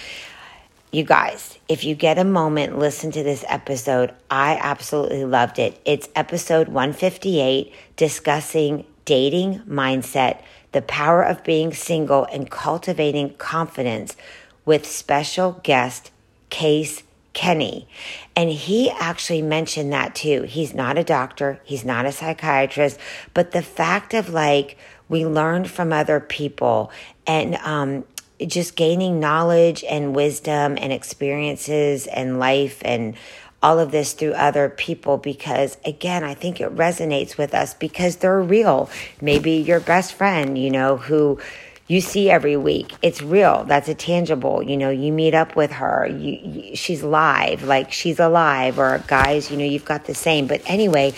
you 0.90 1.04
guys, 1.04 1.58
if 1.68 1.84
you 1.84 1.94
get 1.94 2.18
a 2.18 2.24
moment, 2.24 2.78
listen 2.78 3.10
to 3.12 3.22
this 3.22 3.44
episode. 3.48 4.14
I 4.30 4.58
absolutely 4.60 5.24
loved 5.24 5.58
it. 5.58 5.78
It's 5.84 6.08
episode 6.14 6.68
158 6.68 7.72
discussing 7.96 8.86
dating 9.04 9.60
mindset, 9.60 10.40
the 10.72 10.82
power 10.82 11.22
of 11.22 11.44
being 11.44 11.72
single, 11.74 12.24
and 12.26 12.50
cultivating 12.50 13.34
confidence 13.34 14.16
with 14.64 14.86
special 14.86 15.60
guest 15.62 16.10
Case 16.48 17.02
Kenny. 17.34 17.86
And 18.34 18.50
he 18.50 18.90
actually 18.90 19.42
mentioned 19.42 19.92
that 19.92 20.14
too. 20.14 20.42
He's 20.42 20.74
not 20.74 20.96
a 20.96 21.04
doctor, 21.04 21.60
he's 21.64 21.84
not 21.84 22.06
a 22.06 22.12
psychiatrist, 22.12 22.98
but 23.34 23.50
the 23.50 23.62
fact 23.62 24.14
of 24.14 24.30
like, 24.30 24.78
we 25.08 25.24
learned 25.24 25.70
from 25.70 25.92
other 25.92 26.20
people 26.20 26.90
and 27.26 27.56
um, 27.56 28.04
just 28.46 28.76
gaining 28.76 29.18
knowledge 29.20 29.84
and 29.84 30.14
wisdom 30.14 30.76
and 30.78 30.92
experiences 30.92 32.06
and 32.06 32.38
life 32.38 32.80
and 32.84 33.16
all 33.62 33.78
of 33.80 33.90
this 33.90 34.12
through 34.12 34.32
other 34.34 34.68
people 34.68 35.18
because 35.18 35.76
again 35.84 36.22
i 36.22 36.32
think 36.34 36.60
it 36.60 36.74
resonates 36.76 37.36
with 37.36 37.54
us 37.54 37.74
because 37.74 38.16
they're 38.16 38.40
real. 38.40 38.88
Maybe 39.20 39.52
your 39.52 39.80
best 39.80 40.14
friend 40.14 40.56
you 40.56 40.70
know 40.70 40.96
who 40.96 41.40
you 41.88 42.02
see 42.02 42.28
every 42.30 42.56
week. 42.56 42.92
It's 43.00 43.22
real. 43.22 43.64
That's 43.64 43.88
a 43.88 43.94
tangible. 43.94 44.62
You 44.62 44.76
know 44.76 44.90
you 44.90 45.10
meet 45.10 45.34
up 45.34 45.56
with 45.56 45.72
her. 45.72 46.06
You, 46.06 46.38
you, 46.42 46.76
she's 46.76 47.02
live. 47.02 47.62
Like 47.64 47.92
she's 47.92 48.20
alive 48.20 48.78
or 48.78 49.02
guys 49.06 49.50
you 49.50 49.56
know 49.56 49.64
you've 49.64 49.84
got 49.84 50.04
the 50.04 50.14
same. 50.14 50.46
But 50.46 50.62
anyway 50.66 51.14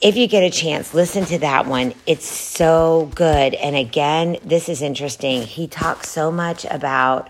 if 0.00 0.16
you 0.16 0.26
get 0.26 0.42
a 0.42 0.50
chance, 0.50 0.94
listen 0.94 1.24
to 1.26 1.38
that 1.38 1.66
one. 1.66 1.94
It's 2.06 2.26
so 2.26 3.10
good. 3.14 3.54
And 3.54 3.76
again, 3.76 4.38
this 4.42 4.68
is 4.68 4.82
interesting. 4.82 5.42
He 5.42 5.66
talks 5.66 6.08
so 6.08 6.30
much 6.30 6.64
about 6.64 7.28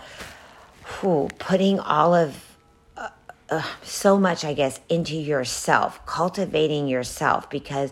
whew, 0.99 1.29
putting 1.39 1.79
all 1.79 2.13
of 2.13 2.57
uh, 2.97 3.09
uh, 3.49 3.63
so 3.83 4.17
much, 4.17 4.43
I 4.43 4.53
guess, 4.53 4.79
into 4.89 5.15
yourself, 5.15 6.05
cultivating 6.05 6.87
yourself, 6.87 7.49
because 7.49 7.91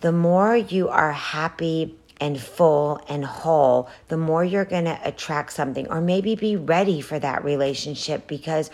the 0.00 0.12
more 0.12 0.56
you 0.56 0.88
are 0.88 1.12
happy 1.12 1.96
and 2.20 2.40
full 2.40 3.00
and 3.08 3.24
whole, 3.24 3.88
the 4.08 4.16
more 4.16 4.44
you're 4.44 4.64
going 4.64 4.84
to 4.84 4.98
attract 5.04 5.52
something 5.52 5.88
or 5.88 6.00
maybe 6.00 6.34
be 6.34 6.56
ready 6.56 7.00
for 7.00 7.18
that 7.18 7.44
relationship 7.44 8.26
because 8.26 8.70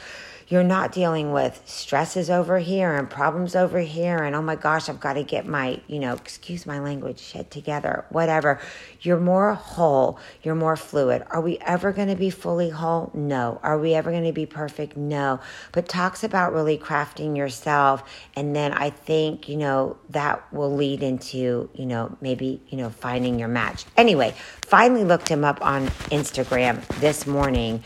you're 0.50 0.62
not 0.62 0.92
dealing 0.92 1.32
with 1.32 1.62
stresses 1.64 2.28
over 2.28 2.58
here 2.58 2.94
and 2.94 3.08
problems 3.08 3.56
over 3.56 3.78
here 3.80 4.18
and 4.18 4.36
oh 4.36 4.42
my 4.42 4.56
gosh 4.56 4.88
i've 4.88 5.00
got 5.00 5.14
to 5.14 5.22
get 5.22 5.46
my 5.46 5.80
you 5.86 5.98
know 5.98 6.12
excuse 6.12 6.66
my 6.66 6.78
language 6.78 7.18
shit 7.18 7.50
together 7.50 8.04
whatever. 8.10 8.60
You're 9.00 9.20
more 9.20 9.54
whole 9.54 10.18
you're 10.42 10.54
more 10.54 10.76
fluid. 10.76 11.24
Are 11.30 11.40
we 11.40 11.58
ever 11.58 11.92
going 11.92 12.08
to 12.08 12.16
be 12.16 12.30
fully 12.30 12.70
whole? 12.70 13.10
No. 13.14 13.60
Are 13.62 13.78
we 13.78 13.94
ever 13.94 14.10
going 14.10 14.24
to 14.24 14.32
be 14.32 14.46
perfect? 14.46 14.96
No. 14.96 15.40
But 15.72 15.88
talks 15.88 16.24
about 16.24 16.52
really 16.52 16.76
crafting 16.78 17.36
yourself 17.36 18.02
and 18.36 18.54
then 18.54 18.72
i 18.72 18.90
think 18.90 19.48
you 19.48 19.56
know 19.56 19.96
that 20.10 20.52
will 20.52 20.74
lead 20.74 21.02
into 21.02 21.68
you 21.74 21.86
know 21.86 22.16
maybe 22.20 22.60
you 22.68 22.76
know 22.76 22.90
finding 22.90 23.38
your 23.38 23.48
match. 23.48 23.84
Anyway 23.96 24.34
finally 24.66 25.04
looked 25.04 25.28
him 25.28 25.44
up 25.44 25.64
on 25.64 25.86
instagram 26.10 26.86
this 27.00 27.26
morning 27.26 27.82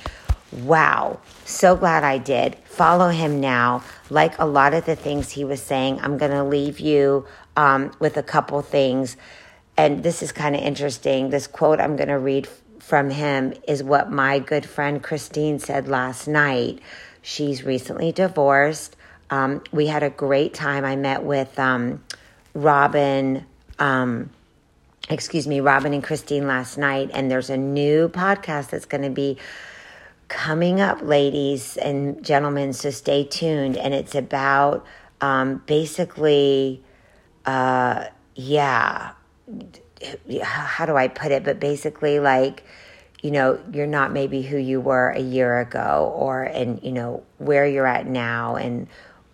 Wow. 0.55 1.21
So 1.45 1.75
glad 1.75 2.05
I 2.05 2.19
did. 2.19 2.57
Follow 2.65 3.09
him 3.09 3.41
now. 3.41 3.83
Like 4.09 4.39
a 4.39 4.47
lot 4.47 4.73
of 4.73 4.87
the 4.87 4.95
things 4.95 5.31
he 5.31 5.45
was 5.45 5.61
saying, 5.61 5.99
I'm 6.01 6.17
going 6.17 6.31
to 6.31 6.45
leave 6.45 6.79
you 6.79 7.27
um, 7.57 7.93
with 7.99 8.17
a 8.17 8.23
couple 8.23 8.63
things. 8.63 9.17
And 9.77 10.05
this 10.05 10.23
is 10.23 10.31
kind 10.31 10.55
of 10.55 10.63
interesting. 10.63 11.31
This 11.31 11.47
quote 11.49 11.81
I'm 11.81 11.97
going 11.97 12.09
to 12.09 12.19
read 12.19 12.49
from 12.79 13.11
him 13.11 13.55
is 13.67 13.83
what 13.83 14.13
my 14.13 14.39
good 14.39 14.65
friend 14.65 15.03
Christine 15.03 15.59
said 15.59 15.89
last 15.89 16.29
night. 16.29 16.81
She's 17.23 17.65
recently 17.65 18.13
divorced. 18.13 18.95
Um, 19.31 19.63
we 19.73 19.87
had 19.87 20.03
a 20.03 20.11
great 20.11 20.55
time. 20.55 20.85
I 20.85 20.95
met 20.95 21.25
with 21.25 21.59
um, 21.59 22.05
Robin, 22.53 23.45
um, 23.79 24.31
excuse 25.09 25.47
me, 25.47 25.61
Robin 25.61 25.95
and 25.95 26.05
Christine 26.05 26.47
last 26.47 26.79
night, 26.79 27.11
and 27.13 27.31
there's 27.31 27.51
a 27.51 27.57
new 27.57 28.09
podcast 28.09 28.71
that's 28.71 28.85
going 28.85 29.03
to 29.03 29.11
be 29.11 29.39
coming 30.29 30.81
up, 30.81 31.03
ladies 31.03 31.77
and 31.77 32.23
gentlemen, 32.25 32.73
so 32.73 32.91
stay 32.91 33.25
tuned. 33.25 33.77
And 33.77 33.95
it's 33.95 34.15
about 34.15 34.85
um, 35.21 35.63
basically, 35.67 36.83
uh, 37.47 38.07
yeah, 38.35 39.13
how 40.43 40.87
do 40.87 40.97
I 40.97 41.09
put 41.09 41.33
it? 41.33 41.45
But 41.45 41.61
basically, 41.61 42.21
like, 42.21 42.65
you 43.23 43.31
know, 43.31 43.59
you're 43.73 43.87
not 43.87 44.13
maybe 44.13 44.43
who 44.43 44.59
you 44.59 44.81
were 44.81 45.11
a 45.11 45.21
year 45.21 45.59
ago, 45.61 46.13
or, 46.15 46.43
and, 46.43 46.83
you 46.83 46.93
know, 46.93 47.23
where 47.39 47.67
you're 47.67 47.87
at 47.87 48.07
now, 48.07 48.57
and 48.57 48.87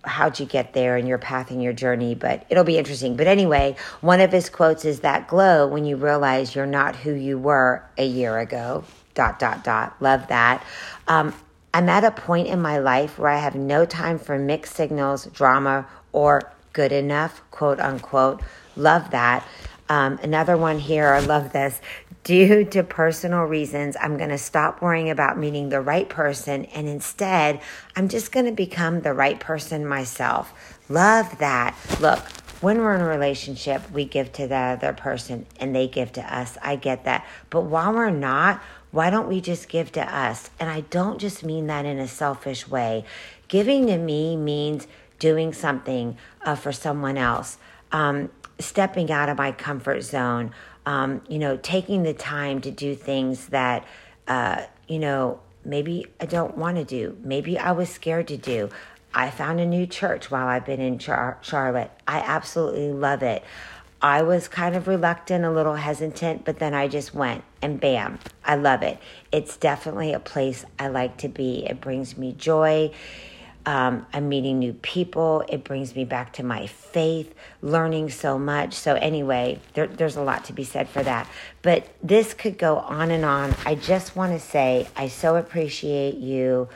how'd 0.05 0.39
you 0.39 0.47
get 0.47 0.73
there 0.73 0.97
and 0.97 1.09
your 1.09 1.19
path 1.19 1.51
and 1.51 1.63
your 1.63 1.73
journey, 1.73 2.15
but 2.15 2.47
it'll 2.49 2.65
be 2.65 2.79
interesting. 2.79 3.17
But 3.17 3.27
anyway, 3.27 3.77
one 4.01 4.21
of 4.21 4.33
his 4.33 4.49
quotes 4.49 4.85
is 4.85 5.01
that 5.01 5.29
glow 5.29 5.67
when 5.67 5.85
you 5.85 5.97
realize 5.97 6.55
you're 6.55 6.67
not 6.67 6.97
who 6.97 7.13
you 7.13 7.39
were 7.39 7.85
a 7.99 8.07
year 8.07 8.39
ago 8.39 8.85
dot, 9.15 9.39
dot, 9.39 9.65
dot. 9.65 9.97
Love 10.01 10.27
that. 10.29 10.65
Um, 11.09 11.35
I'm 11.73 11.89
at 11.89 12.05
a 12.05 12.11
point 12.11 12.49
in 12.49 12.61
my 12.61 12.79
life 12.79 13.19
where 13.19 13.31
I 13.31 13.39
have 13.39 13.55
no 13.55 13.85
time 13.85 14.19
for 14.19 14.39
mixed 14.39 14.75
signals, 14.75 15.27
drama, 15.27 15.87
or 16.13 16.53
good 16.73 16.93
enough, 16.93 17.43
quote 17.51 17.81
unquote. 17.81 18.43
Love 18.77 19.11
that. 19.11 19.47
Um, 19.89 20.19
another 20.23 20.57
one 20.57 20.79
here, 20.79 21.09
I 21.09 21.21
love 21.21 21.53
this. 21.53 21.81
Due 22.23 22.65
to 22.67 22.83
personal 22.83 23.43
reasons, 23.45 23.97
I'm 24.01 24.17
going 24.17 24.31
to 24.31 24.39
stop 24.39 24.83
worrying 24.83 25.11
about 25.11 25.39
meeting 25.39 25.69
the 25.69 25.81
right 25.81 26.09
person 26.09 26.67
and 26.67 26.89
instead, 26.89 27.61
I'm 27.97 28.09
just 28.09 28.31
going 28.31 28.47
to 28.47 28.53
become 28.53 29.01
the 29.01 29.15
right 29.15 29.41
person 29.41 29.87
myself. 29.87 30.53
Love 30.89 31.39
that. 31.39 31.77
Look, 32.01 32.21
when 32.61 32.79
we're 32.79 32.95
in 32.95 33.01
a 33.01 33.09
relationship, 33.09 33.91
we 33.91 34.05
give 34.05 34.33
to 34.35 34.47
the 34.47 34.55
other 34.55 34.93
person 34.93 35.47
and 35.59 35.75
they 35.75 35.89
give 35.89 36.13
to 36.13 36.37
us. 36.37 36.59
I 36.63 36.77
get 36.77 37.05
that. 37.05 37.27
But 37.49 37.63
while 37.63 37.93
we're 37.93 38.11
not, 38.11 38.63
why 38.91 39.11
don't 39.11 39.29
we 39.29 39.41
just 39.41 39.69
give 39.69 39.93
to 39.93 40.17
us? 40.17 40.51
And 40.59 40.69
I 40.69 40.81
don't 40.83 41.19
just 41.19 41.45
mean 41.45 41.67
that 41.69 41.85
in 41.85 41.99
a 41.99 42.09
selfish 42.09 42.69
way. 42.69 43.05
Giving 43.49 43.87
to 43.87 43.99
me 43.99 44.37
means 44.37 44.87
doing 45.19 45.53
something 45.53 46.17
uh, 46.43 46.57
for 46.57 46.73
someone 46.73 47.17
else, 47.17 47.59
um, 47.93 48.31
stepping 48.59 49.11
out 49.11 49.29
of 49.29 49.39
my 49.39 49.53
comfort 49.53 50.03
zone, 50.03 50.53
um, 50.87 51.21
you 51.29 51.39
know, 51.39 51.57
taking 51.57 52.03
the 52.03 52.15
time 52.15 52.61
to 52.63 52.71
do 52.71 52.95
things 52.95 53.49
that, 53.49 53.87
uh, 54.27 54.63
you 54.89 54.99
know, 54.99 55.41
maybe 55.65 56.07
I 56.21 56.27
don't 56.27 56.57
want 56.57 56.77
to 56.79 56.85
do. 56.85 57.17
Maybe 57.23 57.59
I 57.59 57.73
was 57.73 57.91
scared 57.91 58.29
to 58.29 58.37
do. 58.37 58.71
I 59.13 59.31
found 59.31 59.61
a 59.61 59.67
new 59.67 59.87
church 59.87 60.31
while 60.31 60.47
I've 60.47 60.65
been 60.65 60.81
in 60.81 60.99
Char- 60.99 61.39
Charlotte. 61.43 61.91
I 62.07 62.19
absolutely 62.21 62.93
love 62.93 63.23
it. 63.23 63.43
I 64.03 64.23
was 64.23 64.49
kind 64.49 64.75
of 64.75 64.89
reluctant, 64.89 65.45
a 65.45 65.51
little 65.51 65.75
hesitant, 65.75 66.45
but 66.45 66.59
then 66.59 66.73
I 66.73 66.89
just 66.89 67.15
went 67.15 67.45
and 67.61 67.79
bam, 67.79 68.19
I 68.45 68.55
love 68.55 68.83
it. 68.83 68.99
It's 69.31 69.57
definitely 69.57 70.15
a 70.15 70.21
place 70.21 70.65
I 70.79 70.89
like 70.89 71.19
to 71.19 71.29
be. 71.29 71.67
It 71.67 71.81
brings 71.81 72.17
me 72.17 72.33
joy. 72.33 72.93
Um, 73.67 74.07
I'm 74.15 74.31
meeting 74.31 74.59
new 74.59 74.73
people. 74.73 75.45
It 75.49 75.65
brings 75.65 75.95
me 75.95 76.07
back 76.07 76.33
to 76.35 76.43
my 76.43 76.67
faith, 76.67 77.35
learning 77.61 78.09
so 78.09 78.39
much. 78.39 78.73
So, 78.73 78.95
anyway, 78.95 79.61
there, 79.75 79.87
there's 79.87 80.17
a 80.17 80.23
lot 80.23 80.47
to 80.47 80.55
be 80.55 80.65
said 80.65 80.89
for 80.89 81.03
that. 81.03 81.29
But 81.61 81.87
this 82.03 82.33
could 82.33 82.57
go 82.57 82.79
on 82.79 83.11
and 83.11 83.25
on. 83.25 83.55
I 83.67 83.75
just 83.75 84.17
want 84.17 84.33
to 84.33 84.41
say 84.41 84.89
I 84.97 85.09
so 85.09 85.37
appreciate 85.37 86.15
you 86.15 86.71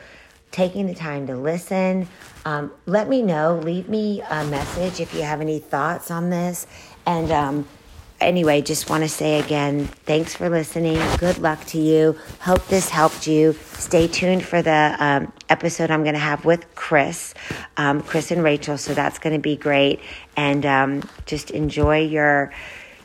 taking 0.51 0.85
the 0.85 0.95
time 0.95 1.25
to 1.27 1.35
listen. 1.35 2.07
Um, 2.45 2.71
let 2.85 3.09
me 3.09 3.23
know. 3.23 3.59
Leave 3.63 3.89
me 3.89 4.21
a 4.21 4.45
message 4.45 4.99
if 4.99 5.13
you 5.13 5.23
have 5.23 5.41
any 5.41 5.57
thoughts 5.59 6.11
on 6.11 6.29
this. 6.29 6.67
And 7.05 7.31
um, 7.31 7.67
anyway, 8.19 8.61
just 8.61 8.89
want 8.89 9.03
to 9.03 9.09
say 9.09 9.39
again, 9.39 9.85
thanks 9.85 10.35
for 10.35 10.49
listening. 10.49 10.99
Good 11.17 11.37
luck 11.39 11.63
to 11.67 11.79
you. 11.79 12.17
Hope 12.41 12.65
this 12.67 12.89
helped 12.89 13.27
you. 13.27 13.53
Stay 13.73 14.07
tuned 14.07 14.43
for 14.43 14.61
the 14.61 14.95
um, 14.99 15.33
episode 15.49 15.91
I'm 15.91 16.03
going 16.03 16.15
to 16.15 16.19
have 16.19 16.45
with 16.45 16.73
Chris, 16.75 17.33
um, 17.77 18.01
Chris 18.01 18.31
and 18.31 18.43
Rachel. 18.43 18.77
So 18.77 18.93
that's 18.93 19.19
going 19.19 19.35
to 19.35 19.41
be 19.41 19.55
great. 19.55 19.99
And 20.35 20.65
um, 20.65 21.09
just 21.25 21.51
enjoy 21.51 22.05
your 22.05 22.51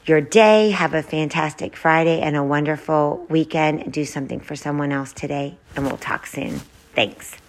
your 0.07 0.21
day. 0.21 0.71
Have 0.71 0.95
a 0.95 1.03
fantastic 1.03 1.77
Friday 1.77 2.21
and 2.21 2.37
a 2.37 2.43
wonderful 2.43 3.27
weekend. 3.29 3.93
Do 3.93 4.05
something 4.05 4.41
for 4.41 4.57
someone 4.57 4.93
else 4.93 5.13
today, 5.13 5.57
and 5.77 5.87
we'll 5.87 5.99
talk 5.99 6.27
soon. 6.27 6.61
Thanks. 6.95 7.40